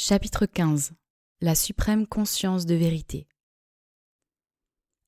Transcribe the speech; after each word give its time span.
Chapitre 0.00 0.46
15 0.46 0.92
La 1.40 1.56
suprême 1.56 2.06
conscience 2.06 2.66
de 2.66 2.76
vérité. 2.76 3.26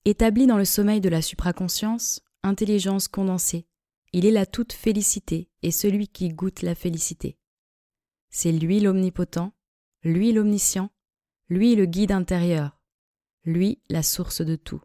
Établi 0.05 0.49
dans 0.49 0.57
le 0.57 0.65
sommeil 0.65 1.01
de 1.01 1.09
la 1.09 1.23
supraconscience, 1.23 2.23
intelligence 2.43 3.07
condensée, 3.07 3.69
il 4.13 4.27
est 4.27 4.33
la 4.33 4.47
toute 4.47 4.73
félicité 4.73 5.49
et 5.63 5.71
celui 5.71 6.09
qui 6.09 6.31
goûte 6.31 6.63
la 6.63 6.75
félicité. 6.75 7.39
C'est 8.31 8.51
lui 8.51 8.81
l'omnipotent, 8.81 9.53
lui 10.03 10.33
l'omniscient, 10.33 10.91
lui 11.49 11.77
le 11.77 11.87
guide 11.87 12.11
intérieur, 12.11 12.77
lui 13.45 13.81
la 13.91 14.03
source 14.03 14.41
de 14.41 14.57
tout. 14.57 14.83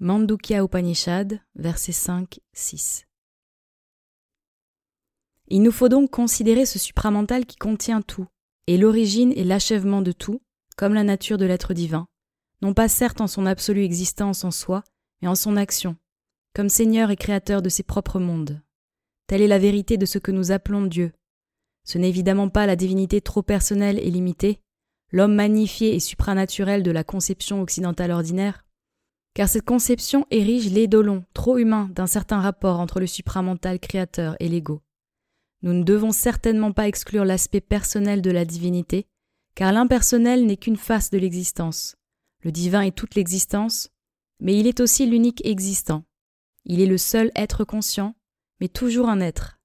Mandukya 0.00 0.62
Upanishad, 0.62 1.40
versets 1.54 1.92
5-6. 1.92 3.07
Il 5.50 5.62
nous 5.62 5.72
faut 5.72 5.88
donc 5.88 6.10
considérer 6.10 6.66
ce 6.66 6.78
supramental 6.78 7.46
qui 7.46 7.56
contient 7.56 8.02
tout, 8.02 8.26
et 8.66 8.76
l'origine 8.76 9.32
et 9.34 9.44
l'achèvement 9.44 10.02
de 10.02 10.12
tout, 10.12 10.42
comme 10.76 10.92
la 10.92 11.04
nature 11.04 11.38
de 11.38 11.46
l'être 11.46 11.72
divin, 11.72 12.06
non 12.60 12.74
pas 12.74 12.88
certes 12.88 13.22
en 13.22 13.26
son 13.26 13.46
absolue 13.46 13.82
existence 13.82 14.44
en 14.44 14.50
soi, 14.50 14.84
mais 15.22 15.28
en 15.28 15.34
son 15.34 15.56
action, 15.56 15.96
comme 16.54 16.68
Seigneur 16.68 17.10
et 17.10 17.16
Créateur 17.16 17.62
de 17.62 17.70
ses 17.70 17.82
propres 17.82 18.20
mondes. 18.20 18.60
Telle 19.26 19.40
est 19.40 19.48
la 19.48 19.58
vérité 19.58 19.96
de 19.96 20.06
ce 20.06 20.18
que 20.18 20.30
nous 20.30 20.52
appelons 20.52 20.82
Dieu. 20.82 21.12
Ce 21.84 21.96
n'est 21.96 22.10
évidemment 22.10 22.50
pas 22.50 22.66
la 22.66 22.76
divinité 22.76 23.22
trop 23.22 23.42
personnelle 23.42 23.98
et 23.98 24.10
limitée, 24.10 24.60
l'homme 25.12 25.34
magnifié 25.34 25.94
et 25.94 26.00
supranaturel 26.00 26.82
de 26.82 26.90
la 26.90 27.04
conception 27.04 27.62
occidentale 27.62 28.10
ordinaire, 28.10 28.66
car 29.32 29.48
cette 29.48 29.64
conception 29.64 30.26
érige 30.30 30.70
l'édolon 30.70 31.24
trop 31.32 31.56
humain 31.56 31.88
d'un 31.94 32.06
certain 32.06 32.40
rapport 32.40 32.80
entre 32.80 33.00
le 33.00 33.06
supramental 33.06 33.78
créateur 33.78 34.36
et 34.40 34.48
l'ego. 34.48 34.82
Nous 35.62 35.72
ne 35.72 35.82
devons 35.82 36.12
certainement 36.12 36.72
pas 36.72 36.88
exclure 36.88 37.24
l'aspect 37.24 37.60
personnel 37.60 38.22
de 38.22 38.30
la 38.30 38.44
divinité, 38.44 39.06
car 39.54 39.72
l'impersonnel 39.72 40.46
n'est 40.46 40.56
qu'une 40.56 40.76
face 40.76 41.10
de 41.10 41.18
l'existence. 41.18 41.96
Le 42.42 42.52
divin 42.52 42.82
est 42.82 42.96
toute 42.96 43.16
l'existence, 43.16 43.90
mais 44.40 44.56
il 44.58 44.66
est 44.66 44.80
aussi 44.80 45.06
l'unique 45.06 45.44
existant. 45.44 46.04
Il 46.64 46.80
est 46.80 46.86
le 46.86 46.98
seul 46.98 47.32
être 47.34 47.64
conscient, 47.64 48.14
mais 48.60 48.68
toujours 48.68 49.08
un 49.08 49.20
être. 49.20 49.58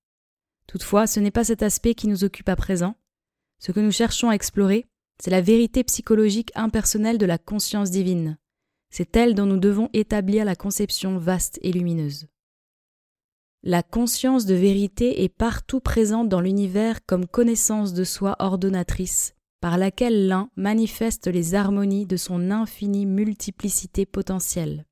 Toutefois, 0.68 1.06
ce 1.06 1.20
n'est 1.20 1.32
pas 1.32 1.44
cet 1.44 1.62
aspect 1.62 1.94
qui 1.94 2.08
nous 2.08 2.24
occupe 2.24 2.50
à 2.50 2.56
présent. 2.56 2.96
Ce 3.60 3.72
que 3.72 3.80
nous 3.80 3.92
cherchons 3.92 4.30
à 4.30 4.34
explorer, 4.34 4.88
c'est 5.22 5.32
la 5.32 5.42
vérité 5.42 5.84
psychologique 5.84 6.52
impersonnelle 6.56 7.18
de 7.18 7.26
la 7.26 7.38
conscience 7.38 7.92
divine. 7.92 8.38
C'est 8.90 9.16
elle 9.16 9.36
dont 9.36 9.46
nous 9.46 9.60
devons 9.60 9.90
établir 9.94 10.46
la 10.46 10.56
conception 10.56 11.18
vaste 11.18 11.60
et 11.62 11.72
lumineuse. 11.72 12.28
La 13.66 13.82
conscience 13.82 14.46
de 14.46 14.56
vérité 14.56 15.24
est 15.24 15.30
partout 15.30 15.80
présente 15.80 16.28
dans 16.28 16.42
l'univers 16.42 17.06
comme 17.06 17.26
connaissance 17.26 17.94
de 17.94 18.04
soi 18.04 18.36
ordonnatrice, 18.40 19.36
par 19.62 19.78
laquelle 19.78 20.28
l'un 20.28 20.50
manifeste 20.58 21.28
les 21.28 21.56
harmonies 21.56 22.06
de 22.06 22.18
son 22.18 22.52
infinie 22.52 23.06
multiplicité 23.06 24.06
potentielle. 24.06 24.86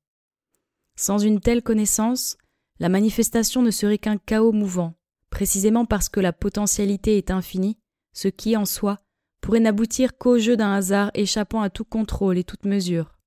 Sans 0.96 1.18
une 1.18 1.40
telle 1.40 1.62
connaissance, 1.62 2.38
la 2.80 2.88
manifestation 2.88 3.60
ne 3.60 3.70
serait 3.70 3.98
qu'un 3.98 4.16
chaos 4.16 4.52
mouvant, 4.52 4.94
précisément 5.28 5.84
parce 5.84 6.08
que 6.08 6.20
la 6.20 6.32
potentialité 6.32 7.18
est 7.18 7.30
infinie, 7.30 7.76
ce 8.14 8.28
qui, 8.28 8.56
en 8.56 8.64
soi, 8.64 9.00
pourrait 9.42 9.60
n'aboutir 9.60 10.16
qu'au 10.16 10.38
jeu 10.38 10.56
d'un 10.56 10.72
hasard 10.72 11.10
échappant 11.12 11.60
à 11.60 11.68
tout 11.68 11.84
contrôle 11.84 12.38
et 12.38 12.44
toute 12.44 12.64
mesure. 12.64 13.18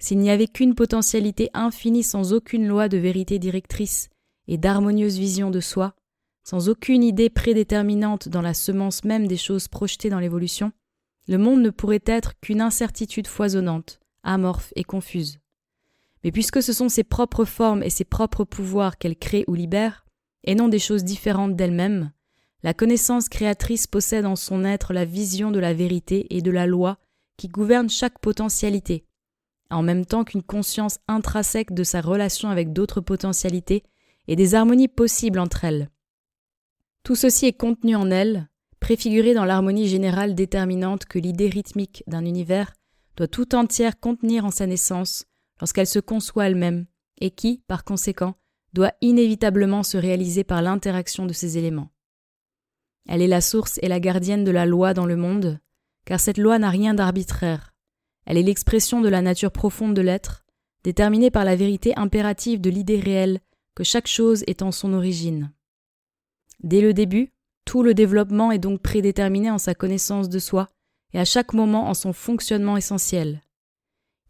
S'il 0.00 0.18
n'y 0.18 0.30
avait 0.30 0.48
qu'une 0.48 0.74
potentialité 0.74 1.50
infinie 1.52 2.02
sans 2.02 2.32
aucune 2.32 2.66
loi 2.66 2.88
de 2.88 2.96
vérité 2.96 3.38
directrice, 3.38 4.08
et 4.52 4.58
d'harmonieuse 4.58 5.18
vision 5.18 5.50
de 5.50 5.60
soi, 5.60 5.94
sans 6.44 6.68
aucune 6.68 7.02
idée 7.02 7.30
prédéterminante 7.30 8.28
dans 8.28 8.42
la 8.42 8.52
semence 8.52 9.02
même 9.02 9.26
des 9.26 9.38
choses 9.38 9.66
projetées 9.66 10.10
dans 10.10 10.18
l'évolution, 10.18 10.72
le 11.26 11.38
monde 11.38 11.62
ne 11.62 11.70
pourrait 11.70 12.02
être 12.04 12.38
qu'une 12.38 12.60
incertitude 12.60 13.26
foisonnante, 13.26 13.98
amorphe 14.22 14.70
et 14.76 14.84
confuse. 14.84 15.38
Mais 16.22 16.32
puisque 16.32 16.62
ce 16.62 16.74
sont 16.74 16.90
ses 16.90 17.02
propres 17.02 17.46
formes 17.46 17.82
et 17.82 17.88
ses 17.88 18.04
propres 18.04 18.44
pouvoirs 18.44 18.98
qu'elle 18.98 19.16
crée 19.16 19.46
ou 19.48 19.54
libère, 19.54 20.04
et 20.44 20.54
non 20.54 20.68
des 20.68 20.78
choses 20.78 21.02
différentes 21.02 21.56
d'elle-même, 21.56 22.12
la 22.62 22.74
connaissance 22.74 23.30
créatrice 23.30 23.86
possède 23.86 24.26
en 24.26 24.36
son 24.36 24.66
être 24.66 24.92
la 24.92 25.06
vision 25.06 25.50
de 25.50 25.60
la 25.60 25.72
vérité 25.72 26.26
et 26.28 26.42
de 26.42 26.50
la 26.50 26.66
loi 26.66 26.98
qui 27.38 27.48
gouverne 27.48 27.88
chaque 27.88 28.18
potentialité, 28.18 29.06
en 29.70 29.82
même 29.82 30.04
temps 30.04 30.24
qu'une 30.24 30.42
conscience 30.42 30.98
intrinsèque 31.08 31.72
de 31.72 31.84
sa 31.84 32.02
relation 32.02 32.50
avec 32.50 32.74
d'autres 32.74 33.00
potentialités 33.00 33.82
et 34.28 34.36
des 34.36 34.54
harmonies 34.54 34.88
possibles 34.88 35.38
entre 35.38 35.64
elles. 35.64 35.90
Tout 37.02 37.16
ceci 37.16 37.46
est 37.46 37.52
contenu 37.52 37.96
en 37.96 38.10
elle, 38.10 38.48
préfiguré 38.80 39.34
dans 39.34 39.44
l'harmonie 39.44 39.88
générale 39.88 40.34
déterminante 40.34 41.04
que 41.06 41.18
l'idée 41.18 41.48
rythmique 41.48 42.04
d'un 42.06 42.24
univers 42.24 42.72
doit 43.16 43.28
tout 43.28 43.54
entière 43.54 43.98
contenir 43.98 44.44
en 44.44 44.50
sa 44.50 44.66
naissance 44.66 45.26
lorsqu'elle 45.60 45.86
se 45.86 45.98
conçoit 45.98 46.46
elle-même, 46.46 46.86
et 47.20 47.30
qui, 47.30 47.62
par 47.68 47.84
conséquent, 47.84 48.34
doit 48.72 48.92
inévitablement 49.00 49.82
se 49.82 49.96
réaliser 49.96 50.44
par 50.44 50.62
l'interaction 50.62 51.26
de 51.26 51.32
ces 51.32 51.58
éléments. 51.58 51.90
Elle 53.08 53.22
est 53.22 53.28
la 53.28 53.40
source 53.40 53.78
et 53.82 53.88
la 53.88 54.00
gardienne 54.00 54.44
de 54.44 54.50
la 54.50 54.66
loi 54.66 54.94
dans 54.94 55.06
le 55.06 55.16
monde, 55.16 55.60
car 56.04 56.20
cette 56.20 56.38
loi 56.38 56.58
n'a 56.58 56.70
rien 56.70 56.94
d'arbitraire. 56.94 57.74
Elle 58.26 58.38
est 58.38 58.42
l'expression 58.42 59.00
de 59.00 59.08
la 59.08 59.22
nature 59.22 59.52
profonde 59.52 59.94
de 59.94 60.02
l'être, 60.02 60.44
déterminée 60.84 61.30
par 61.30 61.44
la 61.44 61.56
vérité 61.56 61.92
impérative 61.96 62.60
de 62.60 62.70
l'idée 62.70 63.00
réelle 63.00 63.40
que 63.74 63.84
chaque 63.84 64.06
chose 64.06 64.44
est 64.46 64.62
en 64.62 64.72
son 64.72 64.92
origine. 64.92 65.52
Dès 66.62 66.80
le 66.80 66.92
début, 66.92 67.32
tout 67.64 67.82
le 67.82 67.94
développement 67.94 68.52
est 68.52 68.58
donc 68.58 68.82
prédéterminé 68.82 69.50
en 69.50 69.58
sa 69.58 69.74
connaissance 69.74 70.28
de 70.28 70.38
soi 70.38 70.68
et 71.12 71.18
à 71.18 71.24
chaque 71.24 71.52
moment 71.52 71.88
en 71.88 71.94
son 71.94 72.12
fonctionnement 72.12 72.76
essentiel. 72.76 73.42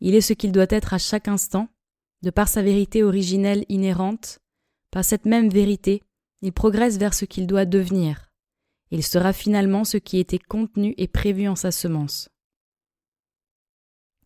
Il 0.01 0.15
est 0.15 0.21
ce 0.21 0.33
qu'il 0.33 0.53
doit 0.53 0.67
être 0.69 0.95
à 0.95 0.99
chaque 0.99 1.29
instant, 1.29 1.69
de 2.23 2.31
par 2.31 2.49
sa 2.49 2.63
vérité 2.63 3.03
originelle 3.03 3.65
inhérente, 3.69 4.41
par 4.91 5.05
cette 5.05 5.25
même 5.25 5.49
vérité, 5.49 6.03
il 6.43 6.53
progresse 6.53 6.99
vers 6.99 7.15
ce 7.15 7.25
qu'il 7.25 7.47
doit 7.47 7.65
devenir. 7.65 8.31
Il 8.91 9.03
sera 9.03 9.33
finalement 9.33 9.85
ce 9.85 9.97
qui 9.97 10.19
était 10.19 10.39
contenu 10.39 10.95
et 10.99 11.09
prévu 11.09 11.49
en 11.49 11.57
sa 11.57 11.71
semence. 11.71 12.29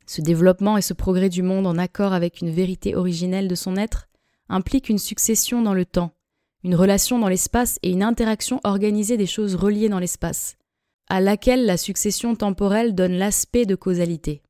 Ce 0.07 0.21
développement 0.21 0.77
et 0.77 0.83
ce 0.83 0.95
progrès 0.95 1.29
du 1.29 1.43
monde 1.43 1.67
en 1.67 1.79
accord 1.79 2.13
avec 2.13 2.41
une 2.41 2.51
vérité 2.51 2.95
originelle 2.95 3.49
de 3.49 3.55
son 3.55 3.77
être 3.77 4.06
implique 4.49 4.89
une 4.89 4.99
succession 4.99 5.63
dans 5.63 5.75
le 5.75 5.85
temps, 5.85 6.13
une 6.63 6.75
relation 6.75 7.19
dans 7.19 7.29
l'espace 7.29 7.79
et 7.83 7.91
une 7.91 8.03
interaction 8.03 8.61
organisée 8.65 9.17
des 9.17 9.27
choses 9.27 9.55
reliées 9.55 9.89
dans 9.89 9.99
l'espace, 9.99 10.57
à 11.09 11.21
laquelle 11.21 11.67
la 11.67 11.77
succession 11.77 12.35
temporelle 12.35 12.95
donne 12.95 13.13
l'aspect 13.13 13.67
de 13.67 13.75
causalité. 13.75 14.43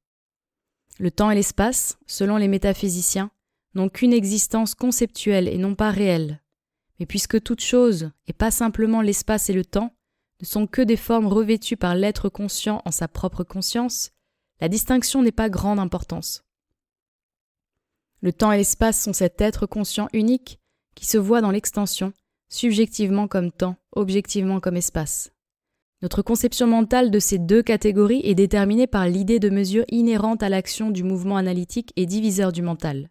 Le 0.99 1.11
temps 1.11 1.31
et 1.31 1.35
l'espace, 1.35 1.99
selon 2.07 2.39
les 2.39 2.49
métaphysiciens, 2.49 3.31
n'ont 3.75 3.91
qu'une 3.91 4.15
existence 4.15 4.75
conceptuelle 4.75 5.49
et 5.49 5.59
non 5.59 5.75
pas 5.75 5.91
réelle. 5.91 6.41
Mais 6.99 7.05
puisque 7.05 7.43
toute 7.43 7.61
chose, 7.61 8.11
et 8.27 8.33
pas 8.33 8.51
simplement 8.51 9.03
l'espace 9.03 9.51
et 9.51 9.53
le 9.53 9.67
temps, 9.67 9.95
ne 10.41 10.47
sont 10.47 10.67
que 10.67 10.81
des 10.81 10.97
formes 10.97 11.27
revêtues 11.27 11.77
par 11.77 11.95
l'être 11.95 12.31
conscient 12.31 12.81
en 12.87 12.91
sa 12.91 13.09
propre 13.09 13.45
conscience, 13.45 14.13
la 14.61 14.69
distinction 14.71 15.23
n'est 15.23 15.33
pas 15.33 15.51
grande 15.51 15.79
importance. 15.79 16.46
Le 18.27 18.33
temps 18.33 18.51
et 18.51 18.57
l'espace 18.57 19.01
sont 19.01 19.13
cet 19.13 19.41
être 19.41 19.67
conscient 19.67 20.09
unique 20.13 20.59
qui 20.97 21.07
se 21.07 21.17
voit 21.17 21.41
dans 21.41 21.53
l'extension, 21.53 22.13
subjectivement 22.49 23.29
comme 23.29 23.53
temps, 23.53 23.77
objectivement 23.93 24.59
comme 24.59 24.75
espace. 24.75 25.31
Notre 26.03 26.23
conception 26.23 26.67
mentale 26.67 27.13
de 27.13 27.21
ces 27.21 27.39
deux 27.39 27.63
catégories 27.63 28.23
est 28.25 28.35
déterminée 28.35 28.89
par 28.89 29.07
l'idée 29.07 29.39
de 29.39 29.49
mesure 29.49 29.85
inhérente 29.93 30.43
à 30.43 30.49
l'action 30.49 30.91
du 30.91 31.05
mouvement 31.05 31.37
analytique 31.37 31.93
et 31.95 32.05
diviseur 32.05 32.51
du 32.51 32.63
mental. 32.63 33.11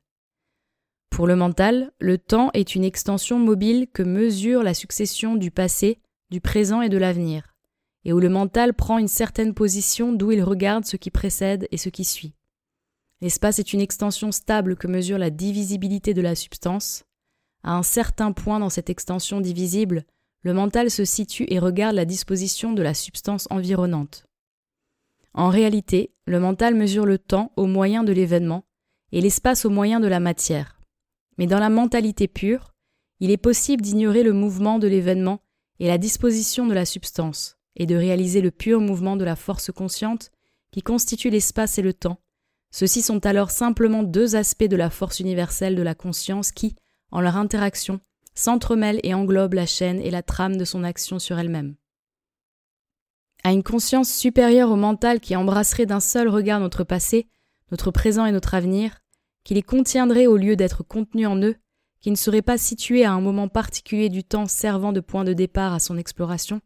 Pour 1.11 1.27
le 1.27 1.37
mental, 1.37 1.93
le 1.99 2.17
temps 2.17 2.49
est 2.53 2.75
une 2.75 2.83
extension 2.83 3.39
mobile 3.39 3.87
que 3.93 4.03
mesure 4.03 4.63
la 4.63 4.73
succession 4.73 5.37
du 5.37 5.49
passé, 5.49 6.01
du 6.29 6.41
présent 6.41 6.81
et 6.81 6.89
de 6.89 6.97
l'avenir, 6.97 7.55
et 8.03 8.11
où 8.11 8.19
le 8.19 8.27
mental 8.27 8.73
prend 8.73 8.97
une 8.97 9.07
certaine 9.07 9.53
position 9.53 10.11
d'où 10.11 10.33
il 10.33 10.43
regarde 10.43 10.83
ce 10.83 10.97
qui 10.97 11.09
précède 11.09 11.69
et 11.71 11.77
ce 11.77 11.87
qui 11.87 12.03
suit. 12.03 12.33
L'espace 13.25 13.57
est 13.57 13.73
une 13.73 13.81
extension 13.81 14.31
stable 14.31 14.75
que 14.75 14.85
mesure 14.85 15.17
la 15.17 15.31
divisibilité 15.31 16.13
de 16.13 16.21
la 16.21 16.35
substance. 16.35 17.05
À 17.63 17.75
un 17.75 17.81
certain 17.81 18.31
point 18.33 18.59
dans 18.59 18.69
cette 18.69 18.91
extension 18.91 19.41
divisible, 19.41 20.05
le 20.43 20.53
mental 20.53 20.91
se 20.91 21.05
situe 21.05 21.47
et 21.47 21.57
regarde 21.57 21.95
la 21.95 22.05
disposition 22.05 22.73
de 22.73 22.83
la 22.83 22.93
substance 22.93 23.47
environnante. 23.49 24.27
En 25.33 25.49
réalité, 25.49 26.13
le 26.27 26.39
mental 26.39 26.75
mesure 26.75 27.07
le 27.07 27.17
temps 27.17 27.51
au 27.55 27.65
moyen 27.65 28.03
de 28.03 28.13
l'événement 28.13 28.63
et 29.11 29.21
l'espace 29.21 29.65
au 29.65 29.71
moyen 29.71 29.99
de 29.99 30.07
la 30.07 30.19
matière. 30.19 30.79
Mais 31.39 31.47
dans 31.47 31.59
la 31.59 31.69
mentalité 31.69 32.27
pure, 32.27 32.75
il 33.21 33.31
est 33.31 33.37
possible 33.37 33.81
d'ignorer 33.81 34.21
le 34.21 34.33
mouvement 34.33 34.77
de 34.77 34.87
l'événement 34.87 35.39
et 35.79 35.87
la 35.87 35.97
disposition 35.97 36.67
de 36.67 36.75
la 36.75 36.85
substance, 36.85 37.57
et 37.75 37.87
de 37.87 37.95
réaliser 37.95 38.41
le 38.41 38.51
pur 38.51 38.81
mouvement 38.81 39.15
de 39.15 39.25
la 39.25 39.35
force 39.35 39.71
consciente 39.71 40.29
qui 40.69 40.83
constitue 40.83 41.31
l'espace 41.31 41.79
et 41.79 41.81
le 41.81 41.93
temps, 41.93 42.19
ceux-ci 42.75 43.01
sont 43.01 43.25
alors 43.25 43.51
simplement 43.51 44.03
deux 44.03 44.35
aspects 44.35 44.65
de 44.65 44.75
la 44.75 44.89
force 44.89 45.21
universelle 45.21 45.77
de 45.77 45.81
la 45.81 45.95
conscience 45.95 46.51
qui, 46.51 46.75
en 47.09 47.21
leur 47.21 47.37
interaction, 47.37 48.01
s'entremêlent 48.33 48.99
et 49.03 49.13
englobent 49.13 49.53
la 49.53 49.65
chaîne 49.65 50.01
et 50.01 50.11
la 50.11 50.21
trame 50.21 50.57
de 50.57 50.65
son 50.65 50.83
action 50.83 51.17
sur 51.17 51.39
elle-même. 51.39 51.75
à 53.45 53.53
une 53.53 53.63
conscience 53.63 54.11
supérieure 54.11 54.71
au 54.71 54.75
mental 54.75 55.21
qui 55.21 55.37
embrasserait 55.37 55.85
d'un 55.85 56.01
seul 56.01 56.27
regard 56.27 56.59
notre 56.59 56.83
passé, 56.83 57.29
notre 57.71 57.91
présent 57.91 58.25
et 58.25 58.33
notre 58.33 58.55
avenir, 58.55 58.99
qui 59.45 59.53
les 59.53 59.61
contiendrait 59.61 60.27
au 60.27 60.35
lieu 60.35 60.57
d'être 60.57 60.83
contenus 60.83 61.27
en 61.27 61.37
eux, 61.37 61.55
qui 62.01 62.11
ne 62.11 62.17
serait 62.17 62.41
pas 62.41 62.57
situé 62.57 63.05
à 63.05 63.13
un 63.13 63.21
moment 63.21 63.47
particulier 63.47 64.09
du 64.09 64.25
temps 64.25 64.47
servant 64.47 64.91
de 64.91 64.99
point 64.99 65.23
de 65.23 65.31
départ 65.31 65.73
à 65.73 65.79
son 65.79 65.95
exploration, 65.95 66.59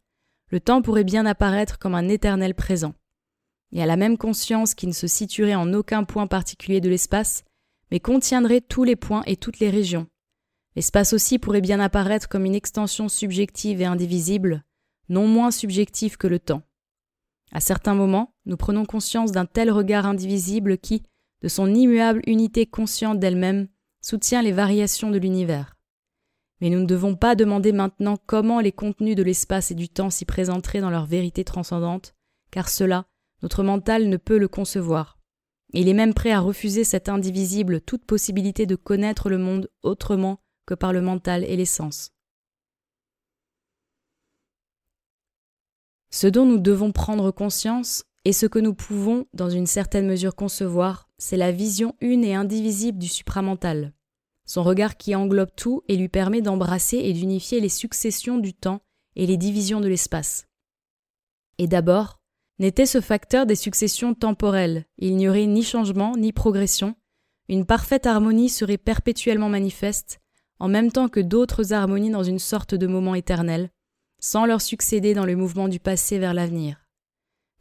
le 0.47 0.59
temps 0.59 0.81
pourrait 0.81 1.03
bien 1.03 1.27
apparaître 1.27 1.77
comme 1.77 1.93
un 1.93 2.07
éternel 2.07 2.55
présent. 2.55 2.95
Et 3.71 3.81
à 3.81 3.85
la 3.85 3.97
même 3.97 4.17
conscience 4.17 4.73
qui 4.73 4.87
ne 4.87 4.91
se 4.91 5.07
situerait 5.07 5.55
en 5.55 5.73
aucun 5.73 6.03
point 6.03 6.27
particulier 6.27 6.81
de 6.81 6.89
l'espace, 6.89 7.43
mais 7.91 7.99
contiendrait 7.99 8.61
tous 8.61 8.83
les 8.83 8.95
points 8.95 9.23
et 9.25 9.35
toutes 9.35 9.59
les 9.59 9.69
régions. 9.69 10.07
L'espace 10.75 11.13
aussi 11.13 11.39
pourrait 11.39 11.61
bien 11.61 11.79
apparaître 11.79 12.29
comme 12.29 12.45
une 12.45 12.55
extension 12.55 13.09
subjective 13.09 13.81
et 13.81 13.85
indivisible, 13.85 14.63
non 15.09 15.27
moins 15.27 15.51
subjective 15.51 16.17
que 16.17 16.27
le 16.27 16.39
temps. 16.39 16.61
À 17.51 17.59
certains 17.59 17.95
moments, 17.95 18.33
nous 18.45 18.57
prenons 18.57 18.85
conscience 18.85 19.31
d'un 19.31 19.45
tel 19.45 19.71
regard 19.71 20.05
indivisible 20.05 20.77
qui, 20.77 21.03
de 21.41 21.47
son 21.47 21.73
immuable 21.73 22.21
unité 22.27 22.65
consciente 22.65 23.19
d'elle-même, 23.19 23.67
soutient 24.01 24.41
les 24.41 24.51
variations 24.51 25.09
de 25.09 25.17
l'univers. 25.17 25.75
Mais 26.61 26.69
nous 26.69 26.79
ne 26.79 26.85
devons 26.85 27.15
pas 27.15 27.35
demander 27.35 27.71
maintenant 27.71 28.17
comment 28.25 28.59
les 28.59 28.71
contenus 28.71 29.15
de 29.15 29.23
l'espace 29.23 29.71
et 29.71 29.75
du 29.75 29.89
temps 29.89 30.09
s'y 30.09 30.25
présenteraient 30.25 30.81
dans 30.81 30.89
leur 30.89 31.05
vérité 31.05 31.43
transcendante, 31.43 32.13
car 32.51 32.69
cela, 32.69 33.05
notre 33.41 33.63
mental 33.63 34.09
ne 34.09 34.17
peut 34.17 34.37
le 34.37 34.47
concevoir. 34.47 35.19
Il 35.73 35.87
est 35.87 35.93
même 35.93 36.13
prêt 36.13 36.31
à 36.31 36.39
refuser 36.39 36.83
cet 36.83 37.09
indivisible 37.09 37.81
toute 37.81 38.05
possibilité 38.05 38.65
de 38.65 38.75
connaître 38.75 39.29
le 39.29 39.37
monde 39.37 39.69
autrement 39.83 40.39
que 40.65 40.73
par 40.73 40.93
le 40.93 41.01
mental 41.01 41.43
et 41.43 41.55
l'essence. 41.55 42.11
Ce 46.11 46.27
dont 46.27 46.45
nous 46.45 46.57
devons 46.57 46.91
prendre 46.91 47.29
conscience, 47.31 48.03
et 48.25 48.33
ce 48.33 48.47
que 48.47 48.59
nous 48.59 48.73
pouvons, 48.73 49.27
dans 49.33 49.49
une 49.49 49.67
certaine 49.67 50.07
mesure, 50.07 50.35
concevoir, 50.35 51.07
c'est 51.17 51.37
la 51.37 51.51
vision 51.51 51.95
une 52.01 52.23
et 52.23 52.33
indivisible 52.33 52.97
du 52.97 53.07
supramental. 53.07 53.93
Son 54.45 54.63
regard 54.63 54.97
qui 54.97 55.15
englobe 55.15 55.51
tout 55.55 55.83
et 55.87 55.95
lui 55.95 56.09
permet 56.09 56.41
d'embrasser 56.41 56.97
et 56.97 57.13
d'unifier 57.13 57.59
les 57.59 57.69
successions 57.69 58.39
du 58.39 58.53
temps 58.53 58.81
et 59.15 59.27
les 59.27 59.37
divisions 59.37 59.79
de 59.79 59.87
l'espace. 59.87 60.47
Et 61.59 61.67
d'abord, 61.67 62.18
n'était 62.59 62.85
ce 62.85 63.01
facteur 63.01 63.45
des 63.45 63.55
successions 63.55 64.13
temporelles, 64.13 64.85
il 64.97 65.15
n'y 65.15 65.27
aurait 65.27 65.45
ni 65.45 65.63
changement 65.63 66.15
ni 66.17 66.33
progression, 66.33 66.95
une 67.47 67.65
parfaite 67.65 68.05
harmonie 68.05 68.49
serait 68.49 68.77
perpétuellement 68.77 69.49
manifeste, 69.49 70.19
en 70.59 70.67
même 70.67 70.91
temps 70.91 71.07
que 71.07 71.19
d'autres 71.19 71.73
harmonies 71.73 72.11
dans 72.11 72.23
une 72.23 72.39
sorte 72.39 72.75
de 72.75 72.85
moment 72.85 73.15
éternel, 73.15 73.71
sans 74.19 74.45
leur 74.45 74.61
succéder 74.61 75.13
dans 75.13 75.25
le 75.25 75.35
mouvement 75.35 75.67
du 75.67 75.79
passé 75.79 76.19
vers 76.19 76.33
l'avenir. 76.33 76.85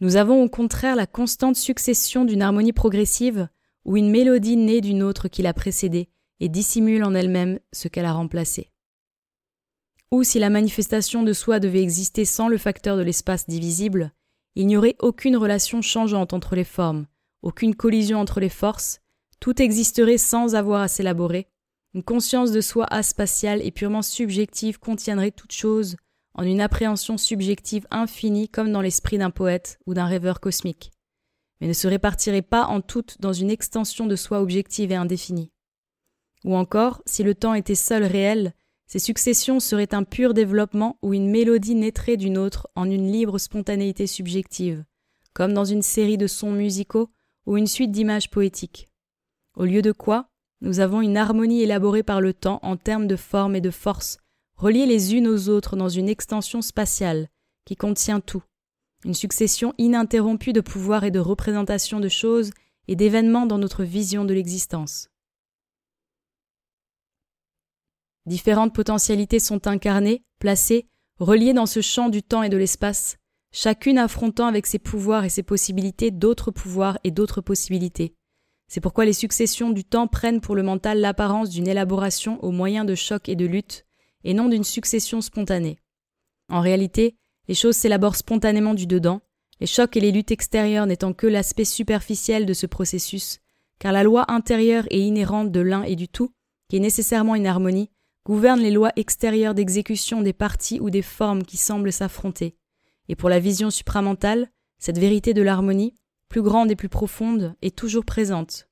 Nous 0.01 0.17
avons 0.17 0.43
au 0.43 0.49
contraire 0.49 0.97
la 0.97 1.07
constante 1.07 1.57
succession 1.57 2.25
d'une 2.25 2.43
harmonie 2.43 2.73
progressive 2.73 3.49
ou 3.85 3.97
une 3.97 4.11
mélodie 4.11 4.57
née 4.57 4.81
d'une 4.81 5.03
autre 5.03 5.29
qui 5.29 5.43
l'a 5.43 5.55
précédée 5.55 6.11
et 6.41 6.49
dissimule 6.49 7.05
en 7.05 7.15
elle-même 7.15 7.59
ce 7.73 7.89
qu'elle 7.89 8.05
a 8.05 8.13
remplacé. 8.13 8.71
Ou 10.11 10.23
si 10.25 10.39
la 10.39 10.51
manifestation 10.51 11.23
de 11.23 11.33
soi 11.33 11.61
devait 11.61 11.83
exister 11.83 12.25
sans 12.25 12.49
le 12.49 12.59
facteur 12.59 12.97
de 12.97 13.03
l'espace 13.03 13.47
divisible, 13.47 14.13
il 14.59 14.67
n'y 14.67 14.77
aurait 14.77 14.97
aucune 14.99 15.37
relation 15.37 15.83
changeante 15.83 16.33
entre 16.33 16.57
les 16.57 16.65
formes, 16.65 17.07
aucune 17.43 17.77
collision 17.77 18.19
entre 18.19 18.41
les 18.41 18.49
forces, 18.49 18.99
tout 19.39 19.63
existerait 19.63 20.19
sans 20.19 20.57
avoir 20.57 20.81
à 20.81 20.89
s'élaborer, 20.89 21.47
une 21.95 22.03
conscience 22.03 22.51
de 22.51 22.61
soi 22.61 22.85
aspatiale 22.91 23.63
et 23.63 23.71
purement 23.71 24.03
subjective 24.03 24.81
contiendrait 24.81 25.31
toute 25.31 25.53
chose 25.53 25.95
en 26.35 26.43
une 26.43 26.61
appréhension 26.61 27.19
subjective 27.19 27.87
infinie 27.93 28.49
comme 28.49 28.73
dans 28.73 28.81
l'esprit 28.81 29.17
d'un 29.17 29.31
poète 29.31 29.79
ou 29.87 29.95
d'un 29.95 30.07
rêveur 30.07 30.41
cosmique, 30.41 30.91
mais 31.61 31.69
ne 31.69 31.73
se 31.73 31.87
répartirait 31.87 32.43
pas 32.43 32.67
en 32.67 32.81
toutes 32.81 33.21
dans 33.21 33.33
une 33.33 33.51
extension 33.51 34.07
de 34.07 34.17
soi 34.17 34.41
objective 34.41 34.91
et 34.91 34.97
indéfinie. 34.97 35.53
Ou 36.45 36.57
encore, 36.57 37.01
si 37.07 37.23
le 37.23 37.37
temps 37.37 37.55
était 37.55 37.77
seul 37.77 38.03
réel, 38.03 38.55
ces 38.89 38.99
successions 38.99 39.61
seraient 39.61 39.95
un 39.95 40.03
pur 40.03 40.33
développement 40.33 40.99
où 41.03 41.13
une 41.13 41.31
mélodie 41.31 41.75
naîtrait 41.75 42.17
d'une 42.17 42.39
autre 42.39 42.69
en 42.75 42.91
une 42.91 43.13
libre 43.13 43.39
spontanéité 43.39 44.07
subjective, 44.07 44.83
comme 45.35 45.53
dans 45.53 45.67
une 45.67 45.83
série 45.83 46.17
de 46.17 46.27
sons 46.27 46.53
musicaux 46.53 47.11
ou 47.45 47.59
une 47.59 47.67
suite 47.67 47.93
d'images 47.93 48.31
poétiques. 48.31 48.89
Au 49.55 49.67
lieu 49.67 49.83
de 49.83 49.93
quoi, 49.93 50.31
nous 50.63 50.81
avons 50.81 51.03
une 51.03 51.19
harmonie 51.19 51.63
élaborée 51.63 52.03
par 52.03 52.23
le 52.23 52.33
temps 52.33 52.61
en 52.63 52.79
termes 52.79 53.07
de 53.07 53.17
forme 53.17 53.55
et 53.55 53.61
de 53.61 53.71
force 53.71 54.17
reliées 54.57 54.87
les 54.87 55.15
unes 55.15 55.29
aux 55.29 55.51
autres 55.51 55.77
dans 55.77 55.91
une 55.91 56.09
extension 56.09 56.63
spatiale 56.63 57.29
qui 57.67 57.77
contient 57.77 58.21
tout, 58.21 58.43
une 59.05 59.15
succession 59.15 59.75
ininterrompue 59.77 60.55
de 60.55 60.63
pouvoirs 60.63 61.05
et 61.05 61.11
de 61.11 61.21
représentations 61.21 62.01
de 62.01 62.09
choses 62.09 62.51
et 62.89 62.97
d'événements 62.97 63.47
dans 63.47 63.59
notre 63.59 63.85
vision 63.85 64.25
de 64.25 64.33
l'existence. 64.33 65.11
Différentes 68.27 68.75
potentialités 68.75 69.39
sont 69.39 69.67
incarnées, 69.67 70.23
placées, 70.39 70.89
reliées 71.19 71.55
dans 71.55 71.67
ce 71.67 71.81
champ 71.81 72.09
du 72.09 72.23
temps 72.23 72.43
et 72.43 72.49
de 72.49 72.57
l'espace, 72.57 73.17
chacune 73.53 73.99
affrontant 73.99 74.47
avec 74.47 74.67
ses 74.67 74.79
pouvoirs 74.79 75.25
et 75.25 75.31
ses 75.31 75.43
possibilités 75.43 76.11
d'autres 76.11 76.51
pouvoirs 76.51 76.99
et 77.05 77.11
d'autres 77.11 77.41
possibilités. 77.41 78.15
C'est 78.69 78.81
pourquoi 78.81 79.07
les 79.07 79.15
successions 79.15 79.71
du 79.71 79.85
temps 79.85 80.07
prennent 80.07 80.43
pour 80.43 80.55
le 80.55 80.63
mental 80.63 81.01
l'apparence 81.01 81.49
d'une 81.49 81.69
élaboration 81.69 82.43
au 82.45 82.51
moyen 82.51 82.85
de 82.85 82.95
chocs 82.95 83.29
et 83.29 83.37
de 83.37 83.47
luttes, 83.47 83.87
et 84.25 84.35
non 84.35 84.49
d'une 84.49 84.65
succession 84.65 85.21
spontanée. 85.21 85.79
En 86.51 86.61
réalité, 86.61 87.17
les 87.49 87.55
choses 87.55 87.77
s'élaborent 87.77 88.17
spontanément 88.17 88.75
du 88.75 88.87
dedans, 88.87 89.23
les 89.61 89.67
chocs 89.67 89.97
et 89.97 90.01
les 90.01 90.13
luttes 90.13 90.31
extérieures 90.31 90.87
n'étant 90.87 91.15
que 91.15 91.27
l'aspect 91.27 91.65
superficiel 91.65 92.47
de 92.47 92.53
ce 92.53 92.67
processus, 92.67 93.39
car 93.79 93.93
la 93.93 94.03
loi 94.03 94.31
intérieure 94.31 94.85
et 94.91 95.01
inhérente 95.01 95.51
de 95.51 95.61
l'un 95.61 95.83
et 95.83 95.97
du 95.97 96.09
tout, 96.09 96.33
qui 96.69 96.77
est 96.77 96.81
nécessairement 96.81 97.35
une 97.35 97.47
harmonie, 97.47 97.91
gouverne 98.29 98.61
les 98.61 98.71
lois 98.71 98.93
extérieures 98.97 99.55
d'exécution 99.55 100.21
des 100.21 100.35
parties 100.35 100.81
ou 100.81 100.91
des 100.91 101.01
formes 101.01 101.45
qui 101.45 101.57
semblent 101.57 101.93
s'affronter. 101.93 102.59
Et 103.09 103.17
pour 103.17 103.31
la 103.31 103.41
vision 103.41 103.71
supramentale, 103.71 104.51
cette 104.79 104.99
vérité 104.99 105.33
de 105.33 105.41
l'harmonie, 105.41 105.95
plus 106.29 106.43
grande 106.43 106.71
et 106.71 106.77
plus 106.77 106.91
profonde, 106.91 107.55
est 107.63 107.75
toujours 107.75 108.05
présente. 108.05 108.69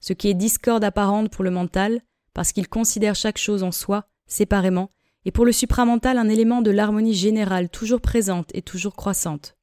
Ce 0.00 0.12
qui 0.12 0.28
est 0.28 0.34
discorde 0.34 0.84
apparente 0.84 1.28
pour 1.30 1.42
le 1.42 1.50
mental, 1.50 2.02
parce 2.34 2.52
qu'il 2.52 2.68
considère 2.68 3.16
chaque 3.16 3.38
chose 3.38 3.64
en 3.64 3.72
soi, 3.72 4.06
séparément, 4.28 4.90
et 5.24 5.32
pour 5.32 5.44
le 5.44 5.52
supramental 5.52 6.16
un 6.16 6.28
élément 6.28 6.62
de 6.62 6.70
l'harmonie 6.70 7.14
générale 7.14 7.70
toujours 7.70 8.00
présente 8.00 8.50
et 8.54 8.62
toujours 8.62 8.94
croissante, 8.94 9.56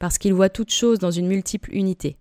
parce 0.00 0.18
qu'il 0.18 0.34
voit 0.34 0.48
toute 0.48 0.72
chose 0.72 0.98
dans 0.98 1.12
une 1.12 1.28
multiple 1.28 1.72
unité. 1.72 2.18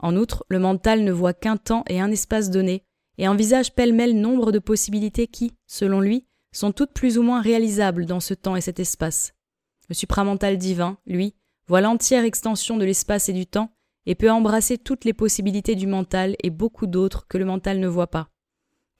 En 0.00 0.16
outre, 0.16 0.44
le 0.48 0.58
mental 0.58 1.04
ne 1.04 1.12
voit 1.12 1.34
qu'un 1.34 1.56
temps 1.56 1.84
et 1.88 2.00
un 2.00 2.10
espace 2.10 2.50
donné, 2.50 2.87
et 3.18 3.28
envisage 3.28 3.74
pêle-mêle 3.74 4.18
nombre 4.18 4.52
de 4.52 4.58
possibilités 4.58 5.26
qui, 5.26 5.52
selon 5.66 6.00
lui, 6.00 6.24
sont 6.52 6.72
toutes 6.72 6.92
plus 6.92 7.18
ou 7.18 7.22
moins 7.22 7.42
réalisables 7.42 8.06
dans 8.06 8.20
ce 8.20 8.34
temps 8.34 8.56
et 8.56 8.60
cet 8.60 8.80
espace. 8.80 9.34
Le 9.88 9.94
supramental 9.94 10.56
divin, 10.56 10.98
lui, 11.06 11.34
voit 11.66 11.80
l'entière 11.80 12.24
extension 12.24 12.76
de 12.76 12.84
l'espace 12.84 13.28
et 13.28 13.32
du 13.32 13.46
temps, 13.46 13.70
et 14.06 14.14
peut 14.14 14.30
embrasser 14.30 14.78
toutes 14.78 15.04
les 15.04 15.12
possibilités 15.12 15.74
du 15.74 15.86
mental 15.86 16.34
et 16.42 16.50
beaucoup 16.50 16.86
d'autres 16.86 17.26
que 17.28 17.36
le 17.36 17.44
mental 17.44 17.78
ne 17.78 17.88
voit 17.88 18.06
pas 18.06 18.30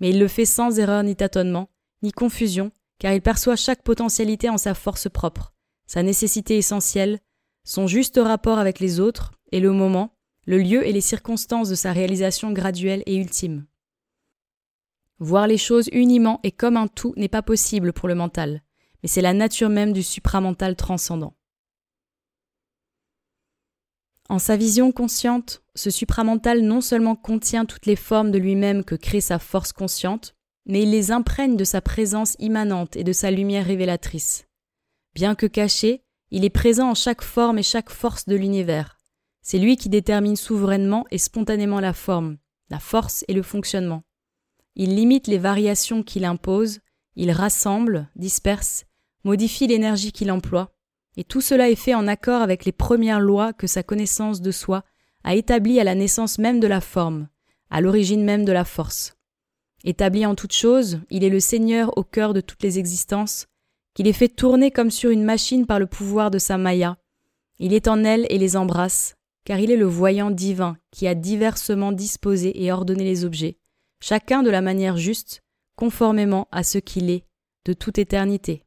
mais 0.01 0.11
il 0.11 0.19
le 0.19 0.29
fait 0.29 0.45
sans 0.45 0.79
erreur 0.79 1.03
ni 1.03 1.17
tâtonnement, 1.17 1.69
ni 2.03 2.13
confusion, 2.13 2.71
car 2.99 3.13
il 3.13 3.23
perçoit 3.23 3.57
chaque 3.57 3.83
potentialité 3.83 4.49
en 4.49 4.59
sa 4.59 4.75
force 4.75 5.09
propre, 5.09 5.53
sa 5.87 6.03
nécessité 6.03 6.57
essentielle, 6.57 7.19
son 7.65 7.87
juste 7.87 8.19
rapport 8.23 8.59
avec 8.59 8.81
les 8.81 9.01
autres, 9.01 9.33
et 9.53 9.61
le 9.61 9.73
moment, 9.73 10.15
le 10.47 10.59
lieu 10.59 10.87
et 10.87 10.93
les 10.93 11.01
circonstances 11.01 11.69
de 11.69 11.75
sa 11.75 11.93
réalisation 11.93 12.53
graduelle 12.53 13.03
et 13.07 13.17
ultime. 13.17 13.67
Voir 15.21 15.47
les 15.47 15.59
choses 15.59 15.89
uniment 15.93 16.39
et 16.45 16.53
comme 16.53 16.77
un 16.77 16.87
tout 16.87 17.13
n'est 17.17 17.29
pas 17.29 17.43
possible 17.43 17.93
pour 17.93 18.09
le 18.09 18.15
mental, 18.15 18.63
mais 19.03 19.09
c'est 19.09 19.21
la 19.21 19.33
nature 19.33 19.69
même 19.69 19.93
du 19.93 20.03
supramental 20.03 20.77
transcendant. 20.77 21.35
En 24.29 24.39
sa 24.39 24.57
vision 24.57 24.93
consciente, 24.93 25.63
ce 25.75 25.91
supramental 25.91 26.61
non 26.61 26.81
seulement 26.81 27.17
contient 27.17 27.65
toutes 27.65 27.87
les 27.87 27.97
formes 27.97 28.31
de 28.31 28.39
lui-même 28.39 28.85
que 28.85 28.95
crée 28.95 29.23
sa 29.23 29.39
force 29.39 29.73
consciente, 29.73 30.35
mais 30.67 30.83
il 30.83 30.91
les 30.91 31.11
imprègne 31.11 31.57
de 31.57 31.65
sa 31.65 31.81
présence 31.81 32.37
immanente 32.39 32.95
et 32.95 33.05
de 33.05 33.13
sa 33.13 33.31
lumière 33.31 33.65
révélatrice. 33.65 34.47
Bien 35.15 35.35
que 35.35 35.47
caché, 35.47 36.05
il 36.31 36.45
est 36.45 36.51
présent 36.51 36.91
en 36.91 36.95
chaque 36.95 37.23
forme 37.23 37.59
et 37.59 37.63
chaque 37.63 37.91
force 37.91 38.27
de 38.27 38.37
l'univers. 38.37 38.99
C'est 39.41 39.59
lui 39.59 39.79
qui 39.79 39.89
détermine 39.89 40.37
souverainement 40.37 41.07
et 41.11 41.17
spontanément 41.17 41.81
la 41.81 41.95
forme, 41.95 42.37
la 42.69 42.79
force 42.79 43.25
et 43.29 43.33
le 43.33 43.43
fonctionnement. 43.43 44.03
Il 44.79 44.95
limite 44.95 45.27
les 45.27 45.39
variations 45.39 46.05
qu'il 46.05 46.25
impose, 46.25 46.79
il 47.17 47.33
rassemble, 47.33 48.09
disperse, 48.15 48.87
modifie 49.25 49.67
l'énergie 49.67 50.13
qu'il 50.13 50.31
emploie, 50.31 50.73
et 51.17 51.25
tout 51.25 51.41
cela 51.41 51.69
est 51.69 51.75
fait 51.75 51.95
en 51.95 52.07
accord 52.07 52.43
avec 52.43 52.65
les 52.65 52.71
premières 52.71 53.19
lois 53.19 53.53
que 53.53 53.67
sa 53.67 53.83
connaissance 53.83 54.41
de 54.41 54.53
soi 54.53 54.85
a 55.25 55.35
établies 55.35 55.81
à 55.81 55.85
la 55.85 55.97
naissance 55.97 56.39
même 56.39 56.61
de 56.61 56.69
la 56.69 56.81
forme, 56.81 57.27
à 57.71 57.81
l'origine 57.81 58.23
même 58.23 58.45
de 58.45 58.53
la 58.53 58.65
force. 58.65 59.17
Établi 59.83 60.25
en 60.25 60.37
toutes 60.37 60.53
choses, 60.53 61.01
il 61.11 61.25
est 61.25 61.29
le 61.29 61.41
Seigneur 61.41 61.99
au 61.99 62.05
cœur 62.05 62.33
de 62.33 62.41
toutes 62.41 62.63
les 62.63 62.79
existences, 62.79 63.49
qu'il 63.95 64.07
est 64.07 64.13
fait 64.13 64.29
tourner 64.29 64.71
comme 64.71 64.93
sur 64.93 65.11
une 65.11 65.25
machine 65.25 65.67
par 65.67 65.81
le 65.81 65.87
pouvoir 65.87 66.31
de 66.31 66.39
sa 66.39 66.57
Maya, 66.57 66.99
Il 67.59 67.73
est 67.73 67.89
en 67.89 68.05
elles 68.05 68.27
et 68.31 68.39
les 68.39 68.57
embrasse, 68.57 69.17
car 69.45 69.59
il 69.59 69.73
est 69.73 69.77
le 69.77 69.87
voyant 69.87 70.31
divin 70.31 70.77
qui 70.93 71.09
a 71.09 71.17
diversement 71.17 71.91
disposé 71.91 72.63
et 72.63 72.71
ordonné 72.71 73.03
les 73.03 73.25
objets, 73.25 73.58
chacun 74.01 74.43
de 74.43 74.51
la 74.51 74.61
manière 74.61 74.97
juste, 74.97 75.43
conformément 75.77 76.49
à 76.51 76.63
ce 76.63 76.79
qu'il 76.79 77.11
est 77.11 77.25
de 77.65 77.73
toute 77.73 77.99
éternité. 77.99 78.65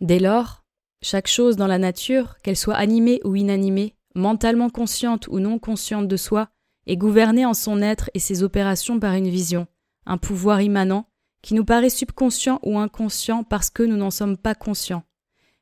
Dès 0.00 0.18
lors, 0.18 0.64
chaque 1.02 1.28
chose 1.28 1.56
dans 1.56 1.66
la 1.66 1.78
nature, 1.78 2.36
qu'elle 2.42 2.56
soit 2.56 2.74
animée 2.74 3.20
ou 3.24 3.36
inanimée, 3.36 3.94
mentalement 4.14 4.70
consciente 4.70 5.28
ou 5.28 5.38
non 5.38 5.58
consciente 5.58 6.08
de 6.08 6.16
soi, 6.16 6.48
est 6.86 6.96
gouvernée 6.96 7.46
en 7.46 7.54
son 7.54 7.80
être 7.82 8.10
et 8.14 8.18
ses 8.18 8.42
opérations 8.42 9.00
par 9.00 9.14
une 9.14 9.28
vision, 9.28 9.66
un 10.06 10.18
pouvoir 10.18 10.60
immanent, 10.60 11.06
qui 11.42 11.54
nous 11.54 11.64
paraît 11.64 11.90
subconscient 11.90 12.58
ou 12.62 12.78
inconscient 12.78 13.44
parce 13.44 13.70
que 13.70 13.82
nous 13.82 13.96
n'en 13.96 14.10
sommes 14.10 14.36
pas 14.36 14.54
conscients. 14.54 15.04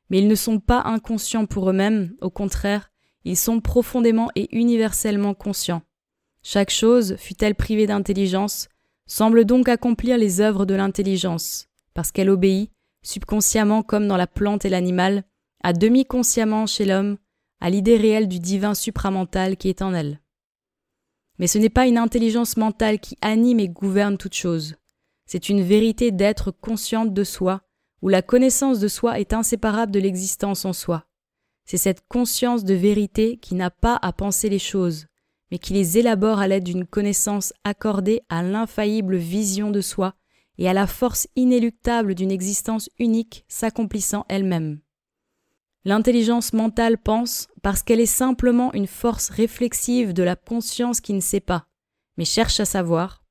Mais 0.09 0.19
ils 0.19 0.27
ne 0.27 0.35
sont 0.35 0.59
pas 0.59 0.81
inconscients 0.85 1.45
pour 1.45 1.69
eux-mêmes, 1.69 2.15
au 2.21 2.29
contraire, 2.29 2.91
ils 3.25 3.37
sont 3.37 3.61
profondément 3.61 4.29
et 4.35 4.53
universellement 4.55 5.33
conscients. 5.33 5.81
Chaque 6.43 6.69
chose, 6.69 7.15
fût-elle 7.17 7.55
privée 7.55 7.87
d'intelligence, 7.87 8.67
semble 9.07 9.45
donc 9.45 9.69
accomplir 9.69 10.17
les 10.17 10.41
œuvres 10.41 10.65
de 10.65 10.75
l'intelligence, 10.75 11.67
parce 11.93 12.11
qu'elle 12.11 12.29
obéit, 12.29 12.69
subconsciemment 13.01 13.81
comme 13.81 14.07
dans 14.07 14.17
la 14.17 14.27
plante 14.27 14.65
et 14.65 14.69
l'animal, 14.69 15.23
à 15.63 15.71
demi 15.71 16.05
consciemment 16.05 16.65
chez 16.65 16.85
l'homme, 16.85 17.17
à 17.61 17.69
l'idée 17.69 17.95
réelle 17.95 18.27
du 18.27 18.39
divin 18.39 18.73
supramental 18.73 19.55
qui 19.55 19.69
est 19.69 19.81
en 19.81 19.93
elle. 19.93 20.19
Mais 21.39 21.47
ce 21.47 21.57
n'est 21.57 21.69
pas 21.69 21.87
une 21.87 21.97
intelligence 21.97 22.57
mentale 22.57 22.99
qui 22.99 23.17
anime 23.21 23.61
et 23.61 23.69
gouverne 23.69 24.17
toute 24.17 24.35
chose. 24.35 24.75
C'est 25.25 25.47
une 25.47 25.61
vérité 25.61 26.11
d'être 26.11 26.51
consciente 26.51 27.13
de 27.13 27.23
soi, 27.23 27.61
où 28.01 28.09
la 28.09 28.21
connaissance 28.21 28.79
de 28.79 28.89
soi 28.89 29.19
est 29.19 29.31
inséparable 29.31 29.93
de 29.93 29.99
l'existence 29.99 30.65
en 30.65 30.73
soi. 30.73 31.05
C'est 31.65 31.77
cette 31.77 32.05
conscience 32.09 32.65
de 32.65 32.73
vérité 32.73 33.37
qui 33.37 33.55
n'a 33.55 33.69
pas 33.69 33.97
à 34.01 34.11
penser 34.11 34.49
les 34.49 34.59
choses, 34.59 35.07
mais 35.53 35.59
qui 35.59 35.73
les 35.73 35.99
élabore 35.99 36.39
à 36.39 36.47
l'aide 36.47 36.63
d'une 36.63 36.87
connaissance 36.87 37.53
accordée 37.63 38.23
à 38.27 38.41
l'infaillible 38.41 39.17
vision 39.17 39.69
de 39.69 39.81
soi 39.81 40.15
et 40.57 40.67
à 40.67 40.73
la 40.73 40.87
force 40.87 41.27
inéluctable 41.35 42.15
d'une 42.15 42.31
existence 42.31 42.89
unique 42.97 43.45
s'accomplissant 43.47 44.25
elle-même. 44.29 44.79
L'intelligence 45.85 46.53
mentale 46.53 46.97
pense 46.97 47.49
parce 47.61 47.83
qu'elle 47.83 47.99
est 47.99 48.07
simplement 48.07 48.73
une 48.73 48.87
force 48.87 49.29
réflexive 49.29 50.11
de 50.11 50.23
la 50.23 50.35
conscience 50.35 51.01
qui 51.01 51.13
ne 51.13 51.19
sait 51.19 51.39
pas, 51.39 51.67
mais 52.17 52.25
cherche 52.25 52.59
à 52.59 52.65
savoir. 52.65 53.23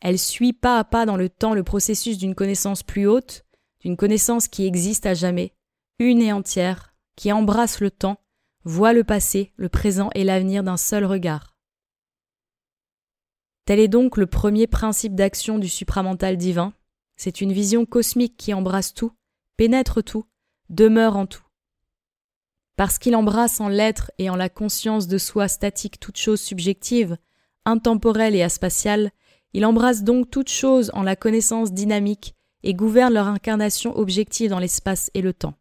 Elle 0.00 0.18
suit 0.18 0.54
pas 0.54 0.80
à 0.80 0.84
pas 0.84 1.06
dans 1.06 1.16
le 1.16 1.28
temps 1.28 1.54
le 1.54 1.62
processus 1.62 2.18
d'une 2.18 2.34
connaissance 2.34 2.82
plus 2.82 3.06
haute, 3.06 3.44
d'une 3.78 3.96
connaissance 3.96 4.48
qui 4.48 4.66
existe 4.66 5.06
à 5.06 5.14
jamais, 5.14 5.54
une 6.00 6.22
et 6.22 6.32
entière, 6.32 6.92
qui 7.14 7.30
embrasse 7.30 7.78
le 7.78 7.92
temps, 7.92 8.18
voit 8.64 8.92
le 8.92 9.04
passé, 9.04 9.52
le 9.54 9.68
présent 9.68 10.10
et 10.16 10.24
l'avenir 10.24 10.64
d'un 10.64 10.76
seul 10.76 11.04
regard. 11.04 11.51
Tel 13.64 13.78
est 13.78 13.88
donc 13.88 14.16
le 14.16 14.26
premier 14.26 14.66
principe 14.66 15.14
d'action 15.14 15.58
du 15.58 15.68
supramental 15.68 16.36
divin. 16.36 16.72
C'est 17.16 17.40
une 17.40 17.52
vision 17.52 17.86
cosmique 17.86 18.36
qui 18.36 18.54
embrasse 18.54 18.94
tout, 18.94 19.12
pénètre 19.56 20.02
tout, 20.02 20.26
demeure 20.68 21.16
en 21.16 21.26
tout. 21.26 21.46
Parce 22.76 22.98
qu'il 22.98 23.14
embrasse 23.14 23.60
en 23.60 23.68
l'être 23.68 24.10
et 24.18 24.30
en 24.30 24.36
la 24.36 24.48
conscience 24.48 25.06
de 25.06 25.18
soi 25.18 25.46
statique 25.46 26.00
toute 26.00 26.16
chose 26.16 26.40
subjective, 26.40 27.16
intemporelle 27.64 28.34
et 28.34 28.42
aspatiale, 28.42 29.12
il 29.52 29.64
embrasse 29.64 30.02
donc 30.02 30.30
toute 30.30 30.48
chose 30.48 30.90
en 30.94 31.02
la 31.02 31.14
connaissance 31.14 31.72
dynamique 31.72 32.34
et 32.62 32.74
gouverne 32.74 33.14
leur 33.14 33.26
incarnation 33.28 33.96
objective 33.96 34.50
dans 34.50 34.58
l'espace 34.58 35.10
et 35.14 35.20
le 35.20 35.32
temps. 35.32 35.54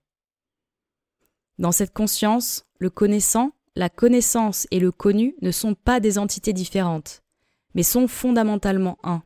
Dans 1.60 1.72
cette 1.72 1.94
conscience, 1.94 2.66
le 2.80 2.90
connaissant, 2.90 3.52
la 3.76 3.90
connaissance 3.90 4.68
et 4.72 4.80
le 4.80 4.92
connu 4.92 5.36
ne 5.42 5.52
sont 5.52 5.76
pas 5.76 6.00
des 6.00 6.18
entités 6.18 6.54
différentes, 6.54 7.21
mais 7.74 7.84
sont 7.84 8.08
fondamentalement 8.08 8.98
un. 9.04 9.24